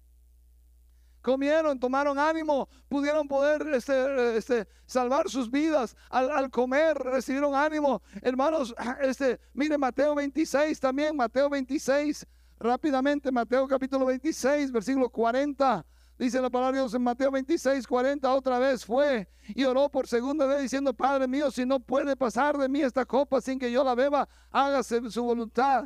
Comieron, 1.23 1.79
tomaron 1.79 2.19
ánimo, 2.19 2.69
pudieron 2.87 3.27
poder 3.27 3.67
este, 3.73 4.37
este, 4.37 4.67
salvar 4.85 5.27
sus 5.27 5.49
vidas 5.49 5.97
al, 6.11 6.29
al, 6.29 6.51
comer, 6.51 6.95
recibieron 6.95 7.55
ánimo. 7.55 8.03
Hermanos, 8.21 8.75
este, 9.01 9.39
mire 9.51 9.75
Mateo 9.75 10.13
26 10.13 10.79
también, 10.79 11.15
Mateo 11.15 11.49
26, 11.49 12.27
rápidamente, 12.59 13.31
Mateo 13.31 13.67
capítulo 13.67 14.05
26, 14.05 14.71
versículo 14.71 15.09
40. 15.09 15.85
Dice 16.17 16.41
la 16.41 16.49
palabra 16.49 16.77
de 16.77 16.83
Dios 16.83 16.93
en 16.93 17.01
Mateo 17.01 17.29
26, 17.29 17.85
40, 17.85 18.33
otra 18.33 18.57
vez 18.57 18.85
fue 18.85 19.27
y 19.49 19.65
oró 19.65 19.89
por 19.89 20.07
segunda 20.07 20.45
vez 20.45 20.61
diciendo, 20.61 20.93
Padre 20.93 21.27
mío, 21.27 21.51
si 21.51 21.65
no 21.65 21.79
puede 21.81 22.15
pasar 22.15 22.57
de 22.57 22.69
mí 22.69 22.81
esta 22.81 23.05
copa 23.05 23.41
sin 23.41 23.59
que 23.59 23.69
yo 23.69 23.83
la 23.83 23.95
beba, 23.95 24.27
hágase 24.49 25.09
su 25.11 25.23
voluntad. 25.23 25.85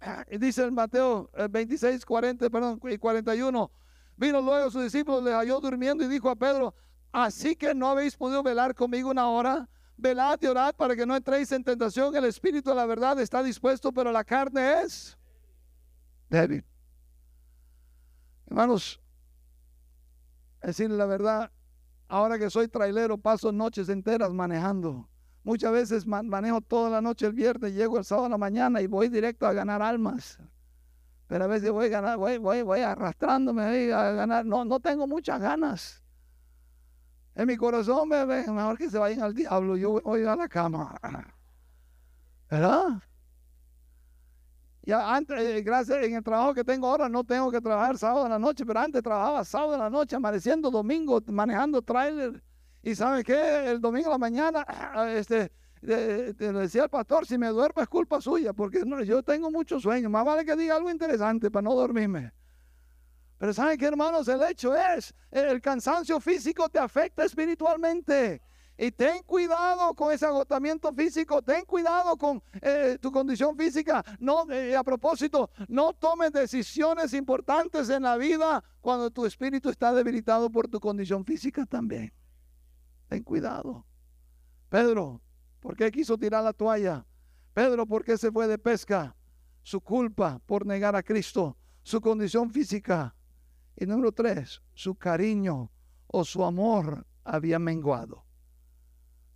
Y 0.30 0.36
dice 0.36 0.62
en 0.62 0.74
Mateo 0.74 1.30
26, 1.50 2.02
eh, 2.02 2.04
40, 2.06 2.50
perdón, 2.50 2.78
y 2.84 2.98
41, 2.98 3.70
vino 4.16 4.40
luego 4.42 4.70
sus 4.70 4.82
discípulos, 4.82 5.24
le 5.24 5.32
halló 5.32 5.58
durmiendo 5.58 6.04
y 6.04 6.08
dijo 6.08 6.28
a 6.28 6.36
Pedro, 6.36 6.74
así 7.10 7.56
que 7.56 7.74
no 7.74 7.88
habéis 7.88 8.14
podido 8.14 8.42
velar 8.42 8.74
conmigo 8.74 9.10
una 9.10 9.26
hora, 9.30 9.66
velad 9.96 10.38
y 10.42 10.46
orad 10.46 10.74
para 10.74 10.94
que 10.94 11.06
no 11.06 11.16
entréis 11.16 11.50
en 11.52 11.64
tentación, 11.64 12.14
el 12.14 12.26
espíritu 12.26 12.68
de 12.68 12.76
la 12.76 12.84
verdad 12.84 13.18
está 13.20 13.42
dispuesto, 13.42 13.90
pero 13.90 14.12
la 14.12 14.22
carne 14.22 14.82
es 14.82 15.16
débil. 16.28 16.64
Hermanos, 18.46 19.00
decirle 20.62 20.96
la 20.96 21.06
verdad, 21.06 21.50
ahora 22.08 22.38
que 22.38 22.50
soy 22.50 22.68
trailero, 22.68 23.18
paso 23.18 23.52
noches 23.52 23.88
enteras 23.88 24.32
manejando. 24.32 25.08
Muchas 25.42 25.72
veces 25.72 26.06
manejo 26.06 26.60
toda 26.60 26.90
la 26.90 27.00
noche 27.00 27.26
el 27.26 27.32
viernes, 27.32 27.72
llego 27.72 27.98
el 27.98 28.04
sábado 28.04 28.26
a 28.26 28.30
la 28.30 28.38
mañana 28.38 28.80
y 28.80 28.88
voy 28.88 29.08
directo 29.08 29.46
a 29.46 29.52
ganar 29.52 29.80
almas. 29.80 30.40
Pero 31.28 31.44
a 31.44 31.46
veces 31.46 31.70
voy, 31.70 31.88
ganar, 31.88 32.16
voy, 32.18 32.38
voy, 32.38 32.62
voy 32.62 32.80
arrastrándome 32.80 33.92
a 33.92 34.12
ganar. 34.12 34.44
No, 34.44 34.64
no 34.64 34.80
tengo 34.80 35.06
muchas 35.06 35.40
ganas. 35.40 36.02
En 37.34 37.46
mi 37.46 37.56
corazón 37.56 38.08
me 38.08 38.24
mejor 38.24 38.78
que 38.78 38.88
se 38.88 38.98
vayan 38.98 39.22
al 39.22 39.34
diablo, 39.34 39.76
yo 39.76 40.00
voy 40.00 40.24
a 40.24 40.34
la 40.34 40.48
cama. 40.48 40.96
¿Verdad? 42.48 43.02
Ya 44.86 45.16
antes, 45.16 45.36
eh, 45.40 45.62
gracias 45.62 46.04
en 46.04 46.14
el 46.14 46.22
trabajo 46.22 46.54
que 46.54 46.62
tengo 46.62 46.86
ahora, 46.86 47.08
no 47.08 47.24
tengo 47.24 47.50
que 47.50 47.60
trabajar 47.60 47.98
sábado 47.98 48.24
en 48.26 48.30
la 48.30 48.38
noche, 48.38 48.64
pero 48.64 48.78
antes 48.78 49.02
trabajaba 49.02 49.44
sábado 49.44 49.74
en 49.74 49.80
la 49.80 49.90
noche, 49.90 50.14
amaneciendo 50.14 50.70
domingo, 50.70 51.20
manejando 51.26 51.82
trailer. 51.82 52.40
Y 52.84 52.94
¿sabe 52.94 53.24
qué? 53.24 53.72
El 53.72 53.80
domingo 53.80 54.06
a 54.06 54.12
la 54.12 54.18
mañana, 54.18 54.64
este, 55.12 55.50
le 55.80 56.32
decía 56.34 56.84
al 56.84 56.88
pastor, 56.88 57.26
si 57.26 57.36
me 57.36 57.48
duermo 57.48 57.82
es 57.82 57.88
culpa 57.88 58.20
suya, 58.20 58.52
porque 58.52 58.84
no, 58.86 59.02
yo 59.02 59.24
tengo 59.24 59.50
mucho 59.50 59.80
sueño. 59.80 60.08
Más 60.08 60.24
vale 60.24 60.44
que 60.44 60.54
diga 60.54 60.76
algo 60.76 60.88
interesante 60.88 61.50
para 61.50 61.62
no 61.62 61.74
dormirme. 61.74 62.32
Pero 63.38 63.52
¿saben 63.52 63.76
qué, 63.76 63.86
hermanos? 63.86 64.28
El 64.28 64.40
hecho 64.44 64.72
es, 64.76 65.12
el 65.32 65.60
cansancio 65.60 66.20
físico 66.20 66.68
te 66.68 66.78
afecta 66.78 67.24
espiritualmente. 67.24 68.40
Y 68.78 68.90
ten 68.92 69.22
cuidado 69.22 69.94
con 69.94 70.12
ese 70.12 70.26
agotamiento 70.26 70.92
físico, 70.92 71.40
ten 71.40 71.64
cuidado 71.64 72.16
con 72.18 72.42
eh, 72.60 72.98
tu 73.00 73.10
condición 73.10 73.56
física. 73.56 74.04
No, 74.18 74.50
eh, 74.50 74.76
a 74.76 74.84
propósito, 74.84 75.50
no 75.68 75.94
tomes 75.94 76.30
decisiones 76.32 77.14
importantes 77.14 77.88
en 77.88 78.02
la 78.02 78.18
vida 78.18 78.62
cuando 78.82 79.10
tu 79.10 79.24
espíritu 79.24 79.70
está 79.70 79.94
debilitado 79.94 80.50
por 80.50 80.68
tu 80.68 80.78
condición 80.78 81.24
física 81.24 81.64
también. 81.64 82.12
Ten 83.08 83.22
cuidado. 83.22 83.86
Pedro, 84.68 85.22
¿por 85.60 85.74
qué 85.74 85.90
quiso 85.90 86.18
tirar 86.18 86.44
la 86.44 86.52
toalla? 86.52 87.06
Pedro, 87.54 87.86
¿por 87.86 88.04
qué 88.04 88.18
se 88.18 88.30
fue 88.30 88.46
de 88.46 88.58
pesca? 88.58 89.16
Su 89.62 89.80
culpa 89.80 90.38
por 90.44 90.66
negar 90.66 90.94
a 90.94 91.02
Cristo, 91.02 91.56
su 91.82 91.98
condición 92.02 92.50
física. 92.50 93.16
Y 93.74 93.86
número 93.86 94.12
tres, 94.12 94.60
su 94.74 94.96
cariño 94.96 95.70
o 96.08 96.24
su 96.24 96.44
amor 96.44 97.06
había 97.24 97.58
menguado 97.58 98.25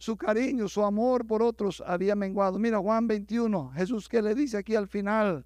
su 0.01 0.17
cariño, 0.17 0.67
su 0.67 0.83
amor 0.83 1.27
por 1.27 1.43
otros 1.43 1.83
había 1.87 2.17
menguado. 2.17 2.59
Mira 2.59 2.79
Juan 2.79 3.07
21, 3.07 3.73
Jesús 3.75 4.09
que 4.09 4.23
le 4.23 4.35
dice 4.35 4.57
aquí 4.57 4.75
al 4.75 4.89
final, 4.89 5.45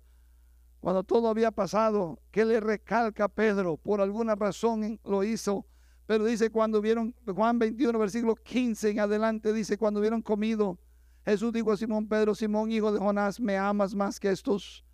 cuando 0.79 1.03
todo 1.03 1.29
había 1.29 1.51
pasado, 1.51 2.21
que 2.31 2.45
le 2.45 2.61
recalca 2.61 3.25
a 3.25 3.29
Pedro, 3.29 3.77
por 3.77 4.01
alguna 4.01 4.37
razón 4.37 5.01
lo 5.05 5.25
hizo, 5.25 5.67
pero 6.07 6.25
dice 6.25 6.51
cuando 6.51 6.81
vieron, 6.81 7.13
Juan 7.27 7.59
21, 7.59 7.99
versículo 7.99 8.37
15 8.37 8.91
en 8.91 9.01
adelante, 9.01 9.53
dice, 9.53 9.77
cuando 9.77 9.99
hubieron 9.99 10.23
comido, 10.23 10.79
Jesús 11.25 11.53
dijo 11.53 11.73
a 11.73 11.77
Simón 11.77 12.07
Pedro, 12.07 12.33
Simón, 12.37 12.71
hijo 12.71 12.93
de 12.93 13.01
Jonás, 13.01 13.41
¿me 13.41 13.59
amas 13.59 13.93
más 13.93 14.21
que 14.21 14.31
estos? 14.31 14.85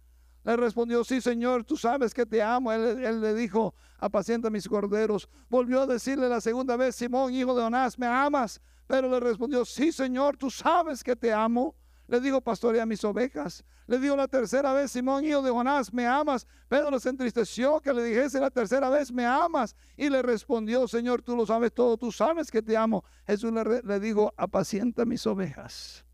Le 0.43 0.57
respondió, 0.57 1.05
sí, 1.05 1.21
Señor, 1.21 1.65
tú 1.65 1.77
sabes 1.77 2.15
que 2.15 2.25
te 2.25 2.43
amo. 2.43 2.73
Él, 2.73 3.05
él, 3.05 3.21
le 3.21 3.35
dijo, 3.35 3.75
apacienta 3.99 4.49
mis 4.49 4.67
corderos. 4.67 5.29
Volvió 5.51 5.83
a 5.83 5.87
decirle 5.87 6.31
la 6.31 6.41
segunda 6.41 6.79
vez, 6.79 6.97
Simón, 6.97 7.35
hijo 7.35 7.55
de 7.55 7.63
Jonás, 7.63 7.99
¿me 7.99 8.07
amas? 8.07 8.63
Pero 8.91 9.09
le 9.09 9.21
respondió, 9.21 9.65
sí 9.65 9.93
Señor, 9.93 10.37
tú 10.37 10.51
sabes 10.51 11.05
que 11.05 11.15
te 11.15 11.33
amo. 11.33 11.77
Le 12.09 12.19
dijo, 12.19 12.41
pastorea 12.41 12.85
mis 12.85 13.05
ovejas. 13.05 13.65
Le 13.87 14.01
dijo 14.01 14.17
la 14.17 14.27
tercera 14.27 14.73
vez, 14.73 14.91
Simón, 14.91 15.25
hijo 15.25 15.43
de 15.43 15.51
Jonás, 15.53 15.93
¿me 15.93 16.09
amas? 16.09 16.45
Pedro 16.67 16.99
se 16.99 17.11
entristeció 17.11 17.81
que 17.81 17.95
le 17.95 18.03
dijese 18.03 18.41
la 18.41 18.51
tercera 18.51 18.91
vez, 18.91 19.13
¿me 19.13 19.25
amas? 19.25 19.77
Y 19.97 20.11
le 20.11 20.23
respondió, 20.23 20.89
Señor, 20.89 21.23
tú 21.23 21.37
lo 21.37 21.47
sabes 21.47 21.73
todo, 21.73 21.97
tú 21.97 22.11
sabes 22.11 22.51
que 22.51 22.63
te 22.63 22.77
amo. 22.77 23.05
Jesús 23.29 23.53
le, 23.53 23.81
le 23.81 24.01
dijo, 24.01 24.35
apacienta 24.37 25.05
mis 25.05 25.25
ovejas. 25.25 26.05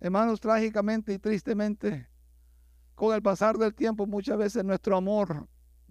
Hermanos, 0.00 0.40
trágicamente 0.40 1.12
y 1.12 1.20
tristemente, 1.20 2.08
con 2.96 3.14
el 3.14 3.22
pasar 3.22 3.56
del 3.58 3.76
tiempo, 3.76 4.08
muchas 4.08 4.38
veces 4.38 4.64
nuestro 4.64 4.96
amor 4.96 5.46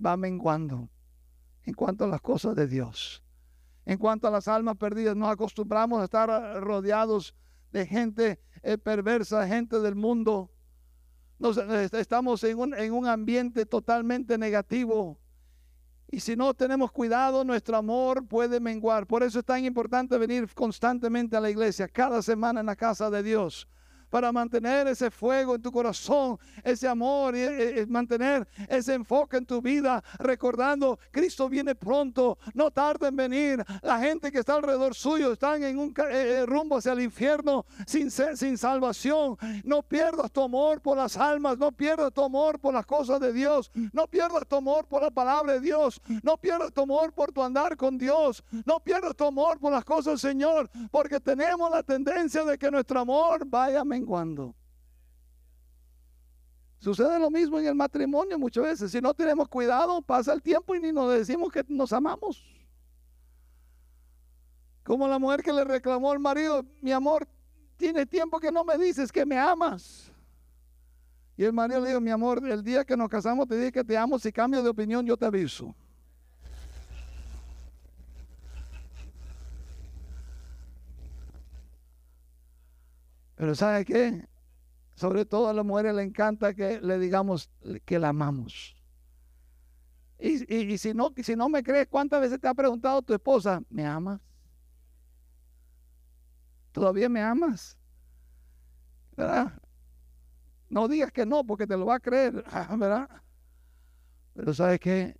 va 0.06 0.18
menguando 0.18 0.90
en 1.64 1.74
cuanto 1.74 2.04
a 2.04 2.08
las 2.08 2.20
cosas 2.20 2.54
de 2.54 2.68
Dios. 2.68 3.24
En 3.88 3.98
cuanto 3.98 4.28
a 4.28 4.32
las 4.32 4.50
almas 4.50 4.76
perdidas, 4.76 5.16
nos 5.16 5.30
acostumbramos 5.30 6.02
a 6.02 6.04
estar 6.04 6.62
rodeados 6.62 7.34
de 7.72 7.88
gente 7.88 8.38
eh, 8.62 8.78
perversa, 8.78 9.48
gente 9.48 9.80
del 9.80 9.96
mundo. 9.96 10.52
Nos, 11.40 11.58
eh, 11.58 11.88
estamos 11.94 12.44
en 12.44 12.60
un, 12.60 12.74
en 12.74 12.92
un 12.92 13.08
ambiente 13.08 13.66
totalmente 13.66 14.38
negativo. 14.38 15.18
Y 16.12 16.20
si 16.20 16.36
no 16.36 16.54
tenemos 16.54 16.92
cuidado, 16.92 17.46
nuestro 17.46 17.78
amor 17.78 18.28
puede 18.28 18.60
menguar. 18.60 19.08
Por 19.08 19.24
eso 19.24 19.40
es 19.40 19.46
tan 19.46 19.64
importante 19.64 20.18
venir 20.18 20.54
constantemente 20.54 21.38
a 21.38 21.40
la 21.40 21.50
iglesia, 21.50 21.88
cada 21.88 22.22
semana 22.22 22.60
en 22.60 22.66
la 22.66 22.76
casa 22.76 23.10
de 23.10 23.24
Dios 23.24 23.70
para 24.10 24.32
mantener 24.32 24.88
ese 24.88 25.12
fuego 25.12 25.56
en 25.56 25.62
tu 25.62 25.72
corazón, 25.72 26.38
ese 26.64 26.88
amor 26.88 27.36
y, 27.36 27.40
eh, 27.40 27.80
eh, 27.82 27.86
mantener 27.88 28.48
ese 28.70 28.94
enfoque 28.94 29.38
en 29.38 29.46
tu 29.46 29.62
vida, 29.62 30.04
recordando, 30.20 31.00
Cristo 31.12 31.50
viene 31.50 31.76
pronto, 31.76 32.38
no 32.54 32.72
tarda 32.72 33.08
en 33.08 33.16
venir. 33.16 33.66
La 33.82 34.00
gente 34.00 34.32
que 34.32 34.40
está 34.40 34.56
alrededor 34.56 34.96
suyo 34.96 35.34
están 35.34 35.64
en 35.64 35.78
un 35.78 35.94
eh, 36.10 36.46
rumbo 36.46 36.78
hacia 36.78 36.94
el 36.94 37.02
infierno 37.02 37.66
sin, 37.86 38.10
sin 38.12 38.58
salvación. 38.58 39.38
No 39.64 39.82
pierdas 39.84 40.32
tu 40.32 40.42
amor 40.42 40.82
por 40.82 40.98
las 40.98 41.18
almas, 41.18 41.58
no 41.58 41.72
pierdas 41.72 42.14
tu 42.14 42.24
amor 42.24 42.60
por 42.60 42.74
las 42.74 42.86
cosas 42.86 43.20
de 43.20 43.34
Dios, 43.34 43.72
no 43.94 44.08
pierdas 44.08 44.48
tu 44.48 44.56
amor 44.56 44.86
por 44.86 45.02
la 45.02 45.12
palabra 45.12 45.54
de 45.54 45.60
Dios, 45.60 46.02
no 46.24 46.38
pierdas 46.38 46.72
tu 46.74 46.82
amor 46.82 47.14
por 47.14 47.32
tu 47.32 47.44
andar 47.44 47.76
con 47.78 47.98
Dios, 47.98 48.44
no 48.66 48.80
pierdas 48.80 49.16
tu 49.16 49.26
amor 49.26 49.60
por 49.60 49.72
las 49.72 49.84
cosas 49.84 50.06
del 50.06 50.32
Señor, 50.32 50.70
porque 50.92 51.20
tenemos 51.20 51.70
la 51.72 51.84
tendencia 51.84 52.44
de 52.44 52.58
que 52.58 52.72
nuestro 52.72 53.00
amor 53.00 53.46
vaya 53.46 53.82
a 53.82 53.86
cuando 54.06 54.56
Sucede 56.80 57.20
lo 57.20 57.32
mismo 57.32 57.60
en 57.60 57.68
el 57.68 57.76
matrimonio 57.76 58.38
muchas 58.38 58.64
veces. 58.64 58.92
Si 58.92 59.02
no 59.02 59.14
tenemos 59.14 59.48
cuidado, 59.48 60.02
pasa 60.02 60.34
el 60.34 60.42
tiempo 60.42 60.76
y 60.76 60.80
ni 60.80 60.92
nos 60.92 61.12
decimos 61.12 61.52
que 61.52 61.64
nos 61.68 61.92
amamos. 61.92 62.44
Como 64.84 65.08
la 65.08 65.20
mujer 65.20 65.42
que 65.42 65.52
le 65.52 65.64
reclamó 65.64 66.12
al 66.12 66.20
marido, 66.20 66.64
mi 66.82 66.92
amor, 66.92 67.28
tiene 67.76 68.06
tiempo 68.06 68.40
que 68.40 68.52
no 68.52 68.64
me 68.64 68.78
dices 68.78 69.12
que 69.12 69.26
me 69.26 69.38
amas. 69.38 70.12
Y 71.36 71.44
el 71.44 71.54
marido 71.54 71.82
le 71.82 71.90
dijo, 71.90 72.02
mi 72.02 72.12
amor, 72.12 72.48
el 72.48 72.64
día 72.64 72.86
que 72.86 72.96
nos 72.96 73.10
casamos 73.10 73.48
te 73.48 73.58
dije 73.58 73.72
que 73.72 73.84
te 73.84 73.98
amo, 73.98 74.18
si 74.18 74.32
cambio 74.32 74.64
de 74.64 74.70
opinión 74.70 75.06
yo 75.06 75.18
te 75.18 75.26
aviso. 75.26 75.76
Pero 83.38 83.54
¿sabe 83.54 83.86
qué? 83.86 84.28
Sobre 84.96 85.24
todo 85.24 85.48
a 85.48 85.54
las 85.54 85.64
mujeres 85.64 85.94
le 85.94 86.02
encanta 86.02 86.56
que 86.56 86.82
le 86.82 86.98
digamos 86.98 87.52
que 87.86 88.00
la 88.00 88.10
amamos. 88.10 88.76
Y, 90.20 90.78
si, 90.80 90.96
no, 90.96 91.14
si 91.16 91.36
no 91.36 91.48
me 91.48 91.62
crees, 91.62 91.88
¿cuántas 91.88 92.20
veces 92.20 92.42
te 92.42 92.48
ha 92.48 92.54
preguntado 92.56 93.04
tu 93.04 93.14
esposa, 93.14 93.62
¿me 93.70 93.86
amas? 93.86 94.20
¿Todavía 96.72 97.08
me 97.08 97.22
amas? 97.22 97.78
¿Verdad? 99.16 99.62
No 100.70 100.88
digas 100.88 101.12
que 101.12 101.28
no, 101.28 101.44
porque 101.44 101.68
te 101.68 101.78
lo 101.78 101.86
va 101.86 101.98
a 101.98 102.00
creer, 102.00 102.44
¿verdad? 102.78 103.08
Pero 104.34 104.52
¿sabes 104.56 104.80
qué? 104.80 105.16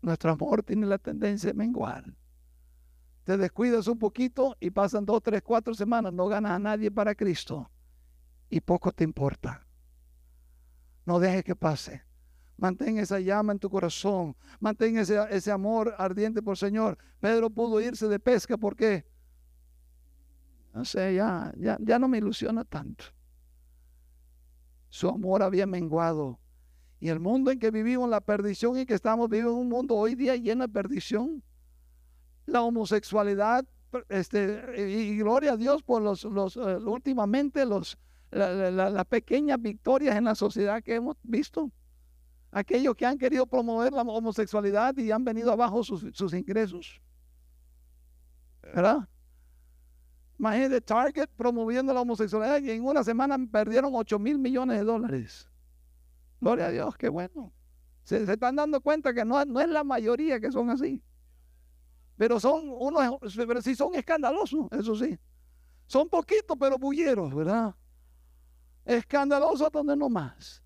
Nuestro 0.00 0.30
amor 0.30 0.62
tiene 0.62 0.86
la 0.86 0.96
tendencia 0.96 1.50
a 1.50 1.54
menguar 1.54 2.19
te 3.30 3.36
descuidas 3.36 3.86
un 3.86 3.96
poquito 3.96 4.56
y 4.58 4.70
pasan 4.70 5.06
dos, 5.06 5.22
tres, 5.22 5.40
cuatro 5.40 5.72
semanas, 5.72 6.12
no 6.12 6.26
ganas 6.26 6.50
a 6.50 6.58
nadie 6.58 6.90
para 6.90 7.14
Cristo 7.14 7.70
y 8.48 8.60
poco 8.60 8.90
te 8.90 9.04
importa. 9.04 9.64
No 11.06 11.20
dejes 11.20 11.44
que 11.44 11.54
pase. 11.54 12.02
Mantén 12.56 12.98
esa 12.98 13.20
llama 13.20 13.52
en 13.52 13.60
tu 13.60 13.70
corazón. 13.70 14.34
Mantén 14.58 14.98
ese, 14.98 15.16
ese 15.30 15.52
amor 15.52 15.94
ardiente 15.96 16.42
por 16.42 16.54
el 16.54 16.56
Señor. 16.56 16.98
Pedro 17.20 17.50
pudo 17.50 17.80
irse 17.80 18.08
de 18.08 18.18
pesca 18.18 18.56
porque, 18.56 19.06
no 20.74 20.84
sé, 20.84 21.14
ya, 21.14 21.54
ya, 21.56 21.78
ya 21.80 22.00
no 22.00 22.08
me 22.08 22.18
ilusiona 22.18 22.64
tanto. 22.64 23.04
Su 24.88 25.08
amor 25.08 25.44
había 25.44 25.68
menguado. 25.68 26.40
Y 26.98 27.10
el 27.10 27.20
mundo 27.20 27.52
en 27.52 27.60
que 27.60 27.70
vivimos, 27.70 28.10
la 28.10 28.20
perdición 28.20 28.76
en 28.76 28.86
que 28.86 28.94
estamos, 28.94 29.28
vivimos 29.28 29.54
un 29.54 29.68
mundo 29.68 29.94
hoy 29.94 30.16
día 30.16 30.34
lleno 30.34 30.66
de 30.66 30.72
perdición 30.72 31.44
la 32.46 32.62
homosexualidad, 32.62 33.64
este, 34.08 34.88
y 34.88 35.18
gloria 35.18 35.52
a 35.52 35.56
Dios 35.56 35.82
por 35.82 36.02
los, 36.02 36.24
los 36.24 36.56
eh, 36.56 36.76
últimamente 36.76 37.64
los, 37.64 37.98
las 38.30 38.72
la, 38.72 39.04
pequeñas 39.04 39.60
victorias 39.60 40.16
en 40.16 40.24
la 40.24 40.34
sociedad 40.34 40.82
que 40.82 40.94
hemos 40.94 41.16
visto. 41.22 41.70
Aquellos 42.52 42.96
que 42.96 43.06
han 43.06 43.18
querido 43.18 43.46
promover 43.46 43.92
la 43.92 44.02
homosexualidad 44.02 44.96
y 44.96 45.10
han 45.10 45.24
venido 45.24 45.52
abajo 45.52 45.84
sus, 45.84 46.06
sus 46.12 46.34
ingresos. 46.34 47.00
¿Verdad? 48.62 49.08
Imagínate 50.38 50.80
Target 50.80 51.28
promoviendo 51.36 51.92
la 51.92 52.00
homosexualidad 52.00 52.60
y 52.62 52.70
en 52.70 52.84
una 52.84 53.04
semana 53.04 53.36
perdieron 53.52 53.92
8 53.94 54.18
mil 54.18 54.38
millones 54.38 54.78
de 54.78 54.84
dólares. 54.84 55.50
Gloria 56.40 56.66
a 56.66 56.70
Dios, 56.70 56.96
qué 56.96 57.10
bueno. 57.10 57.52
Se, 58.04 58.22
están 58.22 58.56
dando 58.56 58.80
cuenta 58.80 59.12
que 59.12 59.24
no, 59.24 59.44
no 59.44 59.60
es 59.60 59.68
la 59.68 59.84
mayoría 59.84 60.40
que 60.40 60.50
son 60.50 60.70
así. 60.70 61.02
Pero 62.20 62.38
son 62.38 62.68
unos, 62.68 63.34
pero 63.34 63.62
sí 63.62 63.74
son 63.74 63.94
escandalosos, 63.94 64.66
eso 64.72 64.94
sí. 64.94 65.18
Son 65.86 66.06
poquitos, 66.06 66.54
pero 66.60 66.76
bulleros, 66.76 67.34
¿verdad? 67.34 67.74
Escandalosos 68.84 69.72
donde 69.72 69.96
no 69.96 70.10
más. 70.10 70.62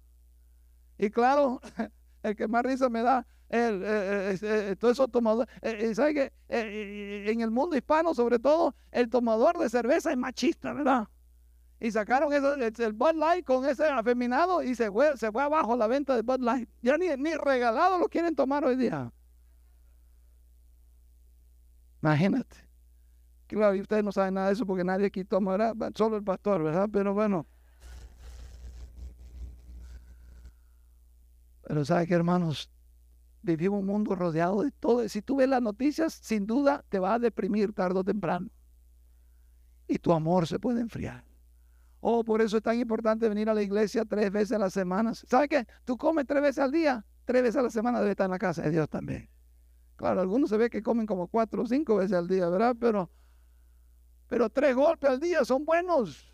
Y 0.98 1.10
claro, 1.10 1.60
el 2.24 2.34
que 2.34 2.48
más 2.48 2.64
risa 2.64 2.88
me 2.88 3.02
da 3.02 3.24
el, 3.48 3.82
eh, 3.84 4.74
todos 4.80 4.94
esos 4.94 5.08
tomadores. 5.12 5.48
¿Sabe 5.94 6.14
que 6.14 6.32
en 6.48 7.40
el 7.40 7.52
mundo 7.52 7.76
hispano, 7.76 8.14
sobre 8.14 8.40
todo, 8.40 8.74
el 8.90 9.08
tomador 9.08 9.56
de 9.56 9.70
cerveza 9.70 10.10
es 10.10 10.18
machista, 10.18 10.72
¿verdad? 10.72 11.08
Y 11.78 11.92
sacaron 11.92 12.32
eso, 12.32 12.56
el 12.56 12.92
Bud 12.94 13.14
Light 13.14 13.46
con 13.46 13.64
ese 13.64 13.84
afeminado 13.84 14.60
y 14.60 14.74
se 14.74 14.90
fue, 14.90 15.16
se 15.16 15.30
fue 15.30 15.44
abajo 15.44 15.76
la 15.76 15.86
venta 15.86 16.16
de 16.16 16.22
Bud 16.22 16.40
Light. 16.40 16.68
Ya 16.82 16.98
ni, 16.98 17.10
ni 17.16 17.34
regalado 17.34 17.96
lo 17.96 18.08
quieren 18.08 18.34
tomar 18.34 18.64
hoy 18.64 18.74
día. 18.74 19.12
Imagínate. 22.04 22.56
Claro, 23.46 23.74
y 23.74 23.80
ustedes 23.80 24.04
no 24.04 24.12
saben 24.12 24.34
nada 24.34 24.48
de 24.48 24.52
eso 24.52 24.66
porque 24.66 24.84
nadie 24.84 25.06
aquí 25.06 25.24
toma, 25.24 25.52
¿verdad? 25.56 25.90
Solo 25.94 26.18
el 26.18 26.22
pastor, 26.22 26.62
¿verdad? 26.62 26.86
Pero 26.92 27.14
bueno. 27.14 27.46
Pero 31.62 31.82
¿sabe 31.86 32.06
qué, 32.06 32.12
hermanos? 32.12 32.70
Vivimos 33.40 33.80
un 33.80 33.86
mundo 33.86 34.14
rodeado 34.14 34.62
de 34.62 34.70
todo. 34.72 35.08
Si 35.08 35.22
tú 35.22 35.36
ves 35.36 35.48
las 35.48 35.62
noticias, 35.62 36.12
sin 36.12 36.46
duda 36.46 36.84
te 36.90 36.98
va 36.98 37.14
a 37.14 37.18
deprimir 37.18 37.72
tarde 37.72 38.00
o 38.00 38.04
temprano. 38.04 38.50
Y 39.88 39.98
tu 39.98 40.12
amor 40.12 40.46
se 40.46 40.58
puede 40.58 40.82
enfriar. 40.82 41.24
Oh, 42.00 42.22
por 42.22 42.42
eso 42.42 42.58
es 42.58 42.62
tan 42.62 42.78
importante 42.78 43.30
venir 43.30 43.48
a 43.48 43.54
la 43.54 43.62
iglesia 43.62 44.04
tres 44.04 44.30
veces 44.30 44.52
a 44.52 44.58
la 44.58 44.68
semana. 44.68 45.14
¿Sabes 45.14 45.48
qué? 45.48 45.66
Tú 45.86 45.96
comes 45.96 46.26
tres 46.26 46.42
veces 46.42 46.58
al 46.58 46.70
día, 46.70 47.02
tres 47.24 47.42
veces 47.42 47.56
a 47.56 47.62
la 47.62 47.70
semana 47.70 48.00
debe 48.00 48.10
estar 48.10 48.26
en 48.26 48.32
la 48.32 48.38
casa 48.38 48.60
de 48.60 48.72
Dios 48.72 48.90
también. 48.90 49.33
Claro, 49.96 50.20
algunos 50.20 50.50
se 50.50 50.56
ve 50.56 50.70
que 50.70 50.82
comen 50.82 51.06
como 51.06 51.28
cuatro 51.28 51.62
o 51.62 51.66
cinco 51.66 51.96
veces 51.96 52.16
al 52.16 52.28
día, 52.28 52.48
¿verdad? 52.48 52.76
Pero, 52.78 53.10
pero 54.28 54.50
tres 54.50 54.74
golpes 54.74 55.10
al 55.10 55.20
día 55.20 55.44
son 55.44 55.64
buenos. 55.64 56.32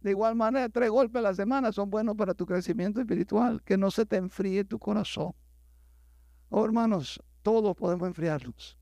De 0.00 0.10
igual 0.10 0.34
manera, 0.34 0.68
tres 0.68 0.90
golpes 0.90 1.20
a 1.20 1.22
la 1.22 1.34
semana 1.34 1.72
son 1.72 1.90
buenos 1.90 2.16
para 2.16 2.34
tu 2.34 2.46
crecimiento 2.46 3.00
espiritual. 3.00 3.62
Que 3.62 3.76
no 3.76 3.90
se 3.90 4.06
te 4.06 4.16
enfríe 4.16 4.64
tu 4.64 4.78
corazón. 4.78 5.32
Oh, 6.50 6.64
hermanos, 6.64 7.22
todos 7.42 7.76
podemos 7.76 8.08
enfriarnos. 8.08 8.78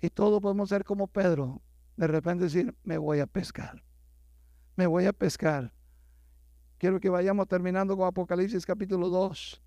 Y 0.00 0.08
todos 0.10 0.40
podemos 0.40 0.68
ser 0.68 0.84
como 0.84 1.06
Pedro. 1.06 1.60
De 1.96 2.06
repente 2.06 2.44
decir, 2.44 2.74
me 2.84 2.96
voy 2.96 3.20
a 3.20 3.26
pescar 3.26 3.82
me 4.80 4.86
voy 4.86 5.04
a 5.04 5.12
pescar. 5.12 5.74
Quiero 6.78 7.00
que 7.00 7.10
vayamos 7.10 7.46
terminando 7.48 7.94
con 7.98 8.06
Apocalipsis 8.06 8.64
capítulo 8.64 9.10
2. 9.10 9.60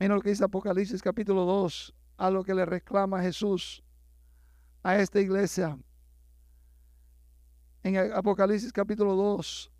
Mira 0.00 0.14
lo 0.14 0.22
que 0.22 0.30
dice 0.30 0.42
Apocalipsis 0.42 1.02
capítulo 1.02 1.44
2, 1.44 1.94
a 2.16 2.30
lo 2.30 2.42
que 2.42 2.54
le 2.54 2.64
reclama 2.64 3.20
Jesús 3.20 3.84
a 4.82 4.96
esta 4.96 5.20
iglesia. 5.20 5.78
En 7.82 7.98
Apocalipsis 8.14 8.72
capítulo 8.72 9.14
2, 9.14 9.70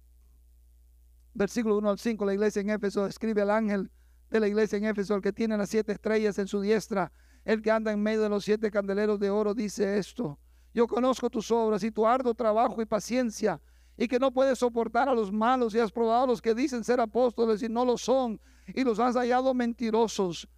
versículo 1.32 1.78
1 1.78 1.90
al 1.90 1.98
5, 1.98 2.26
la 2.26 2.34
iglesia 2.34 2.60
en 2.60 2.68
Éfeso 2.68 3.06
escribe 3.06 3.40
al 3.40 3.50
ángel 3.50 3.90
de 4.28 4.40
la 4.40 4.46
iglesia 4.46 4.76
en 4.76 4.84
Éfeso, 4.84 5.14
el 5.14 5.22
que 5.22 5.32
tiene 5.32 5.56
las 5.56 5.70
siete 5.70 5.92
estrellas 5.92 6.38
en 6.38 6.48
su 6.48 6.60
diestra, 6.60 7.10
el 7.46 7.62
que 7.62 7.70
anda 7.70 7.90
en 7.90 8.02
medio 8.02 8.20
de 8.20 8.28
los 8.28 8.44
siete 8.44 8.70
candeleros 8.70 9.18
de 9.20 9.30
oro, 9.30 9.54
dice 9.54 9.96
esto. 9.96 10.38
Yo 10.74 10.86
conozco 10.86 11.30
tus 11.30 11.50
obras 11.50 11.82
y 11.82 11.90
tu 11.90 12.06
arduo 12.06 12.34
trabajo 12.34 12.82
y 12.82 12.84
paciencia, 12.84 13.58
y 14.00 14.08
que 14.08 14.18
no 14.18 14.32
puedes 14.32 14.58
soportar 14.58 15.10
a 15.10 15.14
los 15.14 15.30
malos 15.30 15.74
y 15.74 15.78
has 15.78 15.92
probado 15.92 16.24
a 16.24 16.26
los 16.26 16.40
que 16.40 16.54
dicen 16.54 16.82
ser 16.82 17.00
apóstoles 17.00 17.62
y 17.62 17.68
no 17.68 17.84
lo 17.84 17.98
son, 17.98 18.40
y 18.68 18.82
los 18.82 18.98
has 18.98 19.14
hallado 19.14 19.52
mentirosos, 19.52 20.48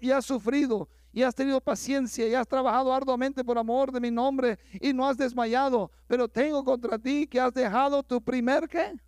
y 0.00 0.10
has 0.10 0.24
sufrido 0.24 0.88
y 1.12 1.22
has 1.22 1.32
tenido 1.36 1.60
paciencia 1.60 2.26
y 2.26 2.34
has 2.34 2.48
trabajado 2.48 2.92
arduamente 2.92 3.44
por 3.44 3.58
amor 3.58 3.92
de 3.92 4.00
mi 4.00 4.10
nombre 4.10 4.58
y 4.80 4.92
no 4.92 5.08
has 5.08 5.16
desmayado, 5.16 5.92
pero 6.08 6.26
tengo 6.26 6.64
contra 6.64 6.98
ti 6.98 7.28
que 7.28 7.38
has 7.38 7.54
dejado 7.54 8.02
tu 8.02 8.20
primer 8.20 8.68
qué? 8.68 9.00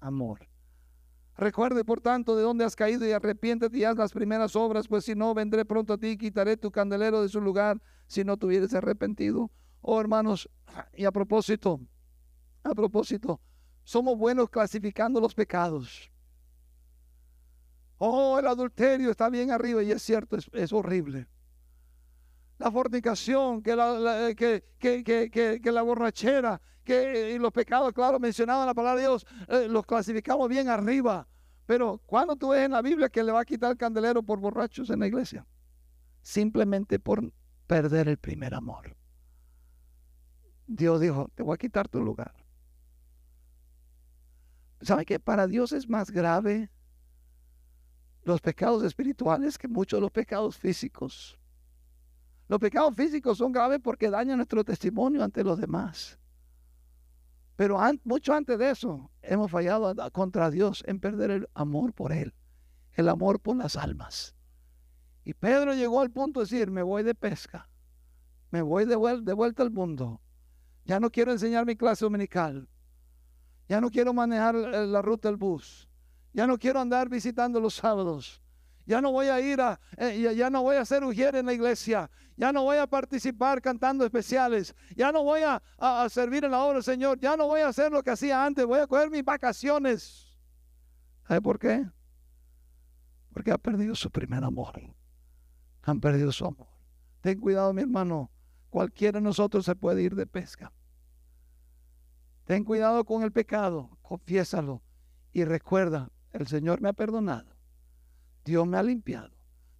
Amor. 0.00 0.48
Recuerde, 1.36 1.84
por 1.84 2.00
tanto, 2.00 2.34
de 2.34 2.42
dónde 2.42 2.64
has 2.64 2.74
caído 2.74 3.06
y 3.06 3.12
arrepiéntete 3.12 3.78
y 3.78 3.84
haz 3.84 3.96
las 3.96 4.12
primeras 4.12 4.56
obras, 4.56 4.88
pues 4.88 5.04
si 5.04 5.14
no, 5.14 5.34
vendré 5.34 5.64
pronto 5.64 5.92
a 5.92 5.98
ti 5.98 6.08
y 6.08 6.18
quitaré 6.18 6.56
tu 6.56 6.72
candelero 6.72 7.22
de 7.22 7.28
su 7.28 7.40
lugar 7.40 7.80
si 8.08 8.24
no 8.24 8.36
te 8.36 8.46
hubieras 8.46 8.74
arrepentido. 8.74 9.52
Oh, 9.82 10.00
hermanos, 10.00 10.50
y 10.92 11.04
a 11.04 11.12
propósito, 11.12 11.80
a 12.64 12.74
propósito, 12.74 13.40
somos 13.84 14.18
buenos 14.18 14.48
clasificando 14.48 15.20
los 15.20 15.34
pecados. 15.34 16.10
Oh, 17.98 18.38
el 18.38 18.46
adulterio 18.46 19.10
está 19.10 19.28
bien 19.28 19.50
arriba 19.50 19.82
y 19.82 19.92
es 19.92 20.02
cierto, 20.02 20.36
es, 20.52 20.72
horrible. 20.72 21.28
La 22.58 22.70
fornicación, 22.70 23.62
que 23.62 23.76
la, 23.76 24.34
que, 24.34 24.62
que, 24.78 25.72
la 25.72 25.82
borrachera, 25.82 26.60
que 26.82 27.32
y 27.34 27.38
los 27.38 27.52
pecados, 27.52 27.92
claro, 27.92 28.18
mencionados 28.18 28.62
en 28.62 28.66
la 28.66 28.74
palabra 28.74 29.00
de 29.00 29.06
Dios, 29.08 29.26
eh, 29.48 29.68
los 29.68 29.84
clasificamos 29.86 30.48
bien 30.48 30.68
arriba. 30.68 31.26
Pero 31.66 31.98
cuando 32.06 32.36
tú 32.36 32.50
ves 32.50 32.64
en 32.64 32.72
la 32.72 32.82
Biblia 32.82 33.08
que 33.08 33.22
le 33.22 33.32
va 33.32 33.40
a 33.40 33.44
quitar 33.44 33.70
el 33.70 33.78
candelero 33.78 34.22
por 34.22 34.38
borrachos 34.38 34.90
en 34.90 35.00
la 35.00 35.06
iglesia? 35.06 35.46
Simplemente 36.20 36.98
por 36.98 37.32
perder 37.66 38.08
el 38.08 38.18
primer 38.18 38.54
amor. 38.54 38.96
Dios 40.66 41.00
dijo, 41.00 41.30
te 41.34 41.42
voy 41.42 41.54
a 41.54 41.58
quitar 41.58 41.88
tu 41.88 42.02
lugar. 42.02 42.43
¿Sabe 44.84 45.06
que 45.06 45.18
para 45.18 45.46
Dios 45.46 45.72
es 45.72 45.88
más 45.88 46.10
grave 46.10 46.70
los 48.22 48.40
pecados 48.42 48.82
espirituales 48.84 49.56
que 49.56 49.66
muchos 49.66 49.96
de 49.96 50.02
los 50.02 50.10
pecados 50.10 50.58
físicos? 50.58 51.38
Los 52.48 52.60
pecados 52.60 52.94
físicos 52.94 53.38
son 53.38 53.50
graves 53.50 53.80
porque 53.82 54.10
dañan 54.10 54.36
nuestro 54.36 54.62
testimonio 54.62 55.24
ante 55.24 55.42
los 55.42 55.58
demás. 55.58 56.18
Pero 57.56 57.78
mucho 58.04 58.34
antes 58.34 58.58
de 58.58 58.70
eso, 58.70 59.10
hemos 59.22 59.50
fallado 59.50 59.94
contra 60.12 60.50
Dios 60.50 60.84
en 60.86 61.00
perder 61.00 61.30
el 61.30 61.48
amor 61.54 61.94
por 61.94 62.12
Él, 62.12 62.34
el 62.92 63.08
amor 63.08 63.40
por 63.40 63.56
las 63.56 63.76
almas. 63.76 64.34
Y 65.24 65.32
Pedro 65.32 65.72
llegó 65.72 66.02
al 66.02 66.10
punto 66.10 66.40
de 66.40 66.44
decir, 66.44 66.70
me 66.70 66.82
voy 66.82 67.02
de 67.02 67.14
pesca, 67.14 67.70
me 68.50 68.60
voy 68.60 68.84
de 68.84 68.96
vuelta 68.96 69.62
al 69.62 69.70
mundo, 69.70 70.20
ya 70.84 71.00
no 71.00 71.10
quiero 71.10 71.32
enseñar 71.32 71.64
mi 71.64 71.74
clase 71.76 72.04
dominical. 72.04 72.68
Ya 73.68 73.80
no 73.80 73.90
quiero 73.90 74.12
manejar 74.12 74.54
la 74.54 75.02
ruta 75.02 75.28
del 75.28 75.36
bus. 75.36 75.88
Ya 76.32 76.46
no 76.46 76.58
quiero 76.58 76.80
andar 76.80 77.08
visitando 77.08 77.60
los 77.60 77.74
sábados. 77.74 78.42
Ya 78.86 79.00
no 79.00 79.12
voy 79.12 79.28
a 79.28 79.40
ir 79.40 79.60
a, 79.60 79.80
eh, 79.96 80.34
ya 80.36 80.50
no 80.50 80.62
voy 80.62 80.76
a 80.76 80.82
hacer 80.82 81.02
ujier 81.04 81.36
en 81.36 81.46
la 81.46 81.54
iglesia. 81.54 82.10
Ya 82.36 82.52
no 82.52 82.64
voy 82.64 82.76
a 82.76 82.86
participar 82.86 83.62
cantando 83.62 84.04
especiales. 84.04 84.74
Ya 84.94 85.10
no 85.10 85.22
voy 85.22 85.40
a, 85.42 85.62
a, 85.78 86.08
servir 86.10 86.44
en 86.44 86.50
la 86.50 86.62
obra 86.62 86.74
del 86.74 86.82
Señor. 86.82 87.18
Ya 87.18 87.36
no 87.36 87.46
voy 87.46 87.60
a 87.60 87.68
hacer 87.68 87.90
lo 87.90 88.02
que 88.02 88.10
hacía 88.10 88.44
antes. 88.44 88.66
Voy 88.66 88.80
a 88.80 88.86
coger 88.86 89.10
mis 89.10 89.24
vacaciones. 89.24 90.36
¿Sabe 91.26 91.40
por 91.40 91.58
qué? 91.58 91.86
Porque 93.32 93.50
ha 93.50 93.58
perdido 93.58 93.94
su 93.94 94.10
primer 94.10 94.44
amor. 94.44 94.80
Han 95.82 96.00
perdido 96.00 96.30
su 96.32 96.44
amor. 96.44 96.68
Ten 97.22 97.40
cuidado, 97.40 97.72
mi 97.72 97.82
hermano. 97.82 98.30
Cualquiera 98.68 99.18
de 99.18 99.24
nosotros 99.24 99.64
se 99.64 99.74
puede 99.74 100.02
ir 100.02 100.14
de 100.14 100.26
pesca. 100.26 100.72
Ten 102.44 102.64
cuidado 102.64 103.04
con 103.04 103.22
el 103.22 103.32
pecado, 103.32 103.98
confiésalo 104.02 104.82
y 105.32 105.44
recuerda, 105.44 106.10
el 106.32 106.46
Señor 106.46 106.80
me 106.80 106.88
ha 106.88 106.92
perdonado, 106.92 107.56
Dios 108.44 108.66
me 108.66 108.76
ha 108.76 108.82
limpiado, 108.82 109.34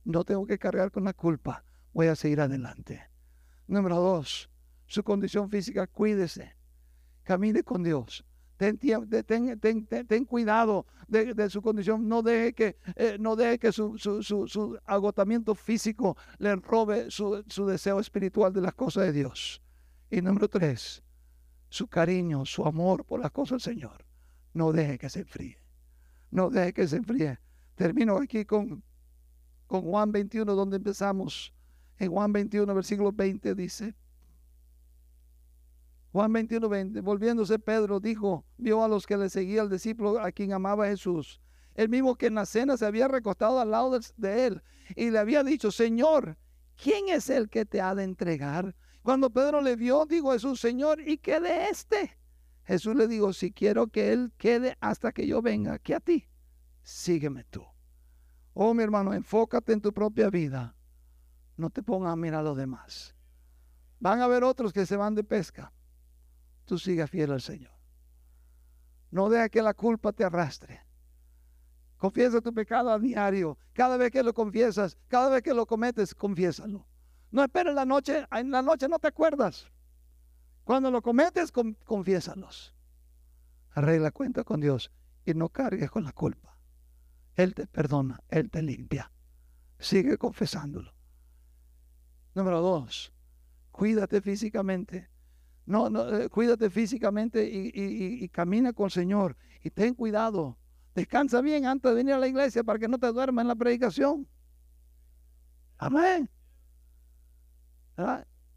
no 0.05 0.24
tengo 0.24 0.46
que 0.46 0.59
cargar 0.59 0.90
con 0.90 1.05
la 1.05 1.12
culpa, 1.12 1.64
voy 1.92 2.07
a 2.07 2.16
seguir 2.16 2.40
adelante. 2.40 3.03
Número 3.66 3.96
dos, 3.96 4.50
su 4.87 5.03
condición 5.03 5.50
física, 5.50 5.87
cuídese, 5.87 6.57
camine 7.22 7.62
con 7.62 7.83
Dios. 7.83 8.24
Ten, 8.57 8.79
cuidado 10.27 10.87
de, 11.09 11.50
su 11.50 11.61
condición. 11.61 12.09
No 12.09 12.22
deje 12.22 12.53
que, 12.53 12.77
eh, 12.94 13.16
no 13.18 13.37
deje 13.37 13.59
que 13.59 13.72
su, 13.72 13.98
su, 13.98 14.79
agotamiento 14.87 15.55
físico 15.55 16.16
le 16.38 16.55
robe 16.57 17.11
su, 17.11 17.42
deseo 17.66 18.00
espiritual 18.00 18.53
de 18.53 18.61
las 18.61 18.74
cosas 18.74 19.07
de 19.07 19.12
Dios. 19.12 19.61
Y 20.11 20.22
número 20.22 20.48
tres, 20.48 21.03
su 21.74 21.88
cariño, 21.88 22.46
su 22.46 22.64
amor 22.64 23.04
por 23.04 23.20
las 23.20 23.32
cosas 23.32 23.62
del 23.62 23.74
Señor. 23.74 24.04
No 24.52 24.72
deje 24.72 24.96
que 24.96 25.10
se 25.10 25.20
enfríe. 25.20 25.58
No 26.30 26.48
deje 26.48 26.72
que 26.72 26.87
se 26.87 26.96
enfríe. 26.96 27.38
Termino 27.74 28.16
aquí 28.16 28.44
con, 28.44 28.82
con 29.66 29.82
Juan 29.82 30.12
21, 30.12 30.54
donde 30.54 30.76
empezamos. 30.76 31.52
En 31.98 32.12
Juan 32.12 32.32
21, 32.32 32.72
versículo 32.74 33.12
20 33.12 33.54
dice, 33.54 33.94
Juan 36.12 36.32
21, 36.32 36.68
20. 36.68 37.00
Volviéndose 37.00 37.58
Pedro 37.58 37.98
dijo, 37.98 38.44
vio 38.56 38.84
a 38.84 38.88
los 38.88 39.04
que 39.04 39.16
le 39.16 39.28
seguía 39.28 39.62
el 39.62 39.68
discípulo 39.68 40.20
a 40.20 40.30
quien 40.30 40.52
amaba 40.52 40.87
Jesús. 40.87 41.40
El 41.74 41.88
mismo 41.88 42.14
que 42.14 42.26
en 42.26 42.37
la 42.37 42.46
cena 42.46 42.76
se 42.76 42.87
había 42.87 43.08
recostado 43.08 43.58
al 43.58 43.72
lado 43.72 43.98
de, 44.16 44.46
él 44.46 44.62
y 44.94 45.10
le 45.10 45.18
había 45.18 45.42
dicho, 45.42 45.72
Señor, 45.72 46.37
¿quién 46.80 47.08
es 47.08 47.30
el 47.30 47.48
que 47.48 47.64
te 47.64 47.80
ha 47.80 47.96
de 47.96 48.04
entregar? 48.04 48.76
Cuando 49.05 49.29
Pedro 49.29 49.61
le 49.61 49.77
vio, 49.77 50.07
dijo 50.07 50.33
Jesús, 50.33 50.59
Señor, 50.59 50.99
¿y 51.07 51.19
qué 51.19 51.38
de 51.38 51.69
este? 51.69 52.17
Jesús 52.64 52.97
le 52.97 53.07
dijo, 53.07 53.35
si 53.35 53.53
quiero 53.53 53.88
que 53.88 54.14
él 54.14 54.33
quede 54.38 54.79
hasta 54.81 55.12
que 55.12 55.27
yo 55.27 55.43
venga 55.43 55.75
aquí 55.75 55.93
a 55.93 56.01
ti, 56.01 56.27
sígueme 56.83 57.45
tú. 57.45 57.62
Oh, 58.55 58.73
mi 58.73 58.83
hermano, 58.83 59.12
enfócate 59.12 59.75
en 59.75 59.83
tu 59.83 59.93
propia 59.93 60.31
vida. 60.31 60.75
No 61.59 61.69
te 61.69 61.83
pongas 61.83 62.14
a 62.14 62.17
mirar 62.17 62.40
a 62.40 62.45
los 62.45 62.57
demás. 62.57 63.14
Van 64.01 64.23
a 64.23 64.25
haber 64.25 64.43
otros 64.43 64.73
que 64.73 64.87
se 64.87 64.97
van 64.97 65.14
de 65.14 65.23
pesca. 65.23 65.71
Tú 66.64 66.79
sigas 66.79 67.11
fiel 67.11 67.31
al 67.33 67.43
Señor. 67.43 67.75
No 69.11 69.29
deja 69.29 69.51
que 69.51 69.61
la 69.61 69.75
culpa 69.75 70.12
te 70.12 70.25
arrastre. 70.25 70.81
Confiesa 71.99 72.40
tu 72.40 72.55
pecado 72.55 72.88
a 72.88 72.99
diario. 72.99 73.59
Cada 73.75 73.99
vez 73.99 74.11
que 74.11 74.23
lo 74.23 74.33
confiesas, 74.33 74.97
cada 75.09 75.29
vez 75.29 75.43
que 75.43 75.53
lo 75.53 75.67
cometes, 75.67 76.14
confiésalo. 76.14 76.87
No 77.35 77.42
esperes 77.42 77.75
la 77.75 77.85
noche, 77.85 78.25
en 78.31 78.53
la 78.53 78.62
noche 78.62 78.88
no 78.88 79.01
te 79.01 79.09
acuerdas. 79.09 79.66
Cuando 80.62 80.88
lo 80.92 81.03
cometes, 81.03 81.51
confiésalos. 81.51 82.73
Arregla 83.70 84.12
cuenta 84.12 84.44
con 84.44 84.61
Dios 84.61 84.92
y 85.25 85.35
no 85.35 85.49
cargues 85.49 85.90
con 85.90 86.05
la 86.05 86.12
culpa. 86.12 86.57
Él 87.35 87.53
te 87.53 87.66
perdona, 87.66 88.20
Él 88.29 88.53
te 88.53 88.62
limpia. 88.62 89.11
Sigue 89.81 90.16
confesándolo. 90.16 90.94
Número 92.37 92.61
dos, 92.61 93.12
cuídate 93.73 94.20
físicamente. 94.20 95.11
No, 95.66 95.90
no, 95.90 96.09
eh, 96.16 96.29
cuídate 96.29 96.70
físicamente 96.70 97.44
y, 97.44 97.73
y 97.75 98.29
camina 98.29 98.73
con 98.73 98.85
el 98.85 98.92
Señor. 98.92 99.37
Y 99.64 99.70
ten 99.70 99.94
cuidado. 99.94 100.57
Descansa 100.94 101.40
bien 101.40 101.66
antes 101.66 101.90
de 101.90 101.97
venir 101.97 102.14
a 102.14 102.18
la 102.18 102.29
iglesia 102.29 102.62
para 102.62 102.79
que 102.79 102.87
no 102.87 102.97
te 102.97 103.09
duermas 103.09 103.42
en 103.42 103.49
la 103.49 103.57
predicación. 103.57 104.29
Amén. 105.79 106.31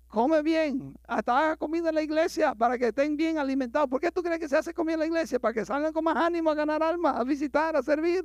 Come 0.08 0.42
bien, 0.42 0.98
hasta 1.06 1.38
haga 1.38 1.58
comida 1.58 1.90
en 1.90 1.96
la 1.96 2.02
iglesia 2.02 2.56
para 2.56 2.78
que 2.78 2.88
estén 2.88 3.18
bien 3.18 3.38
alimentados. 3.38 3.90
¿Por 3.90 4.00
qué 4.00 4.12
tú 4.12 4.24
crees 4.24 4.40
que 4.40 4.48
se 4.48 4.58
hace 4.58 4.74
comida 4.74 4.94
en 4.94 5.00
la 5.02 5.06
iglesia? 5.06 5.40
Para 5.40 5.54
que 5.54 5.66
salgan 5.66 5.92
con 5.92 6.04
más 6.04 6.16
ánimo 6.16 6.50
a 6.50 6.56
ganar 6.56 6.82
alma, 6.82 7.12
a 7.12 7.24
visitar, 7.24 7.76
a 7.76 7.84
servir. 7.84 8.24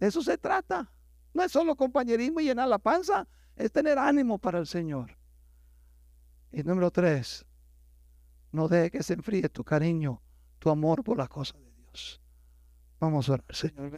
De 0.00 0.06
eso 0.06 0.22
se 0.22 0.38
trata. 0.38 0.90
No 1.34 1.42
es 1.42 1.52
solo 1.52 1.76
compañerismo 1.76 2.40
y 2.40 2.44
llenar 2.44 2.68
la 2.68 2.78
panza, 2.78 3.26
es 3.56 3.70
tener 3.70 3.98
ánimo 3.98 4.38
para 4.38 4.58
el 4.58 4.66
Señor. 4.66 5.16
Y 6.50 6.62
número 6.62 6.90
tres, 6.90 7.46
no 8.52 8.68
deje 8.68 8.90
que 8.90 9.02
se 9.02 9.14
enfríe 9.14 9.48
tu 9.48 9.64
cariño, 9.64 10.20
tu 10.58 10.70
amor 10.70 11.02
por 11.02 11.16
las 11.16 11.28
cosas 11.28 11.58
de 11.58 11.72
Dios. 11.72 12.20
Vamos 13.00 13.28
a 13.28 13.34
orar, 13.34 13.54
Señor. 13.54 13.90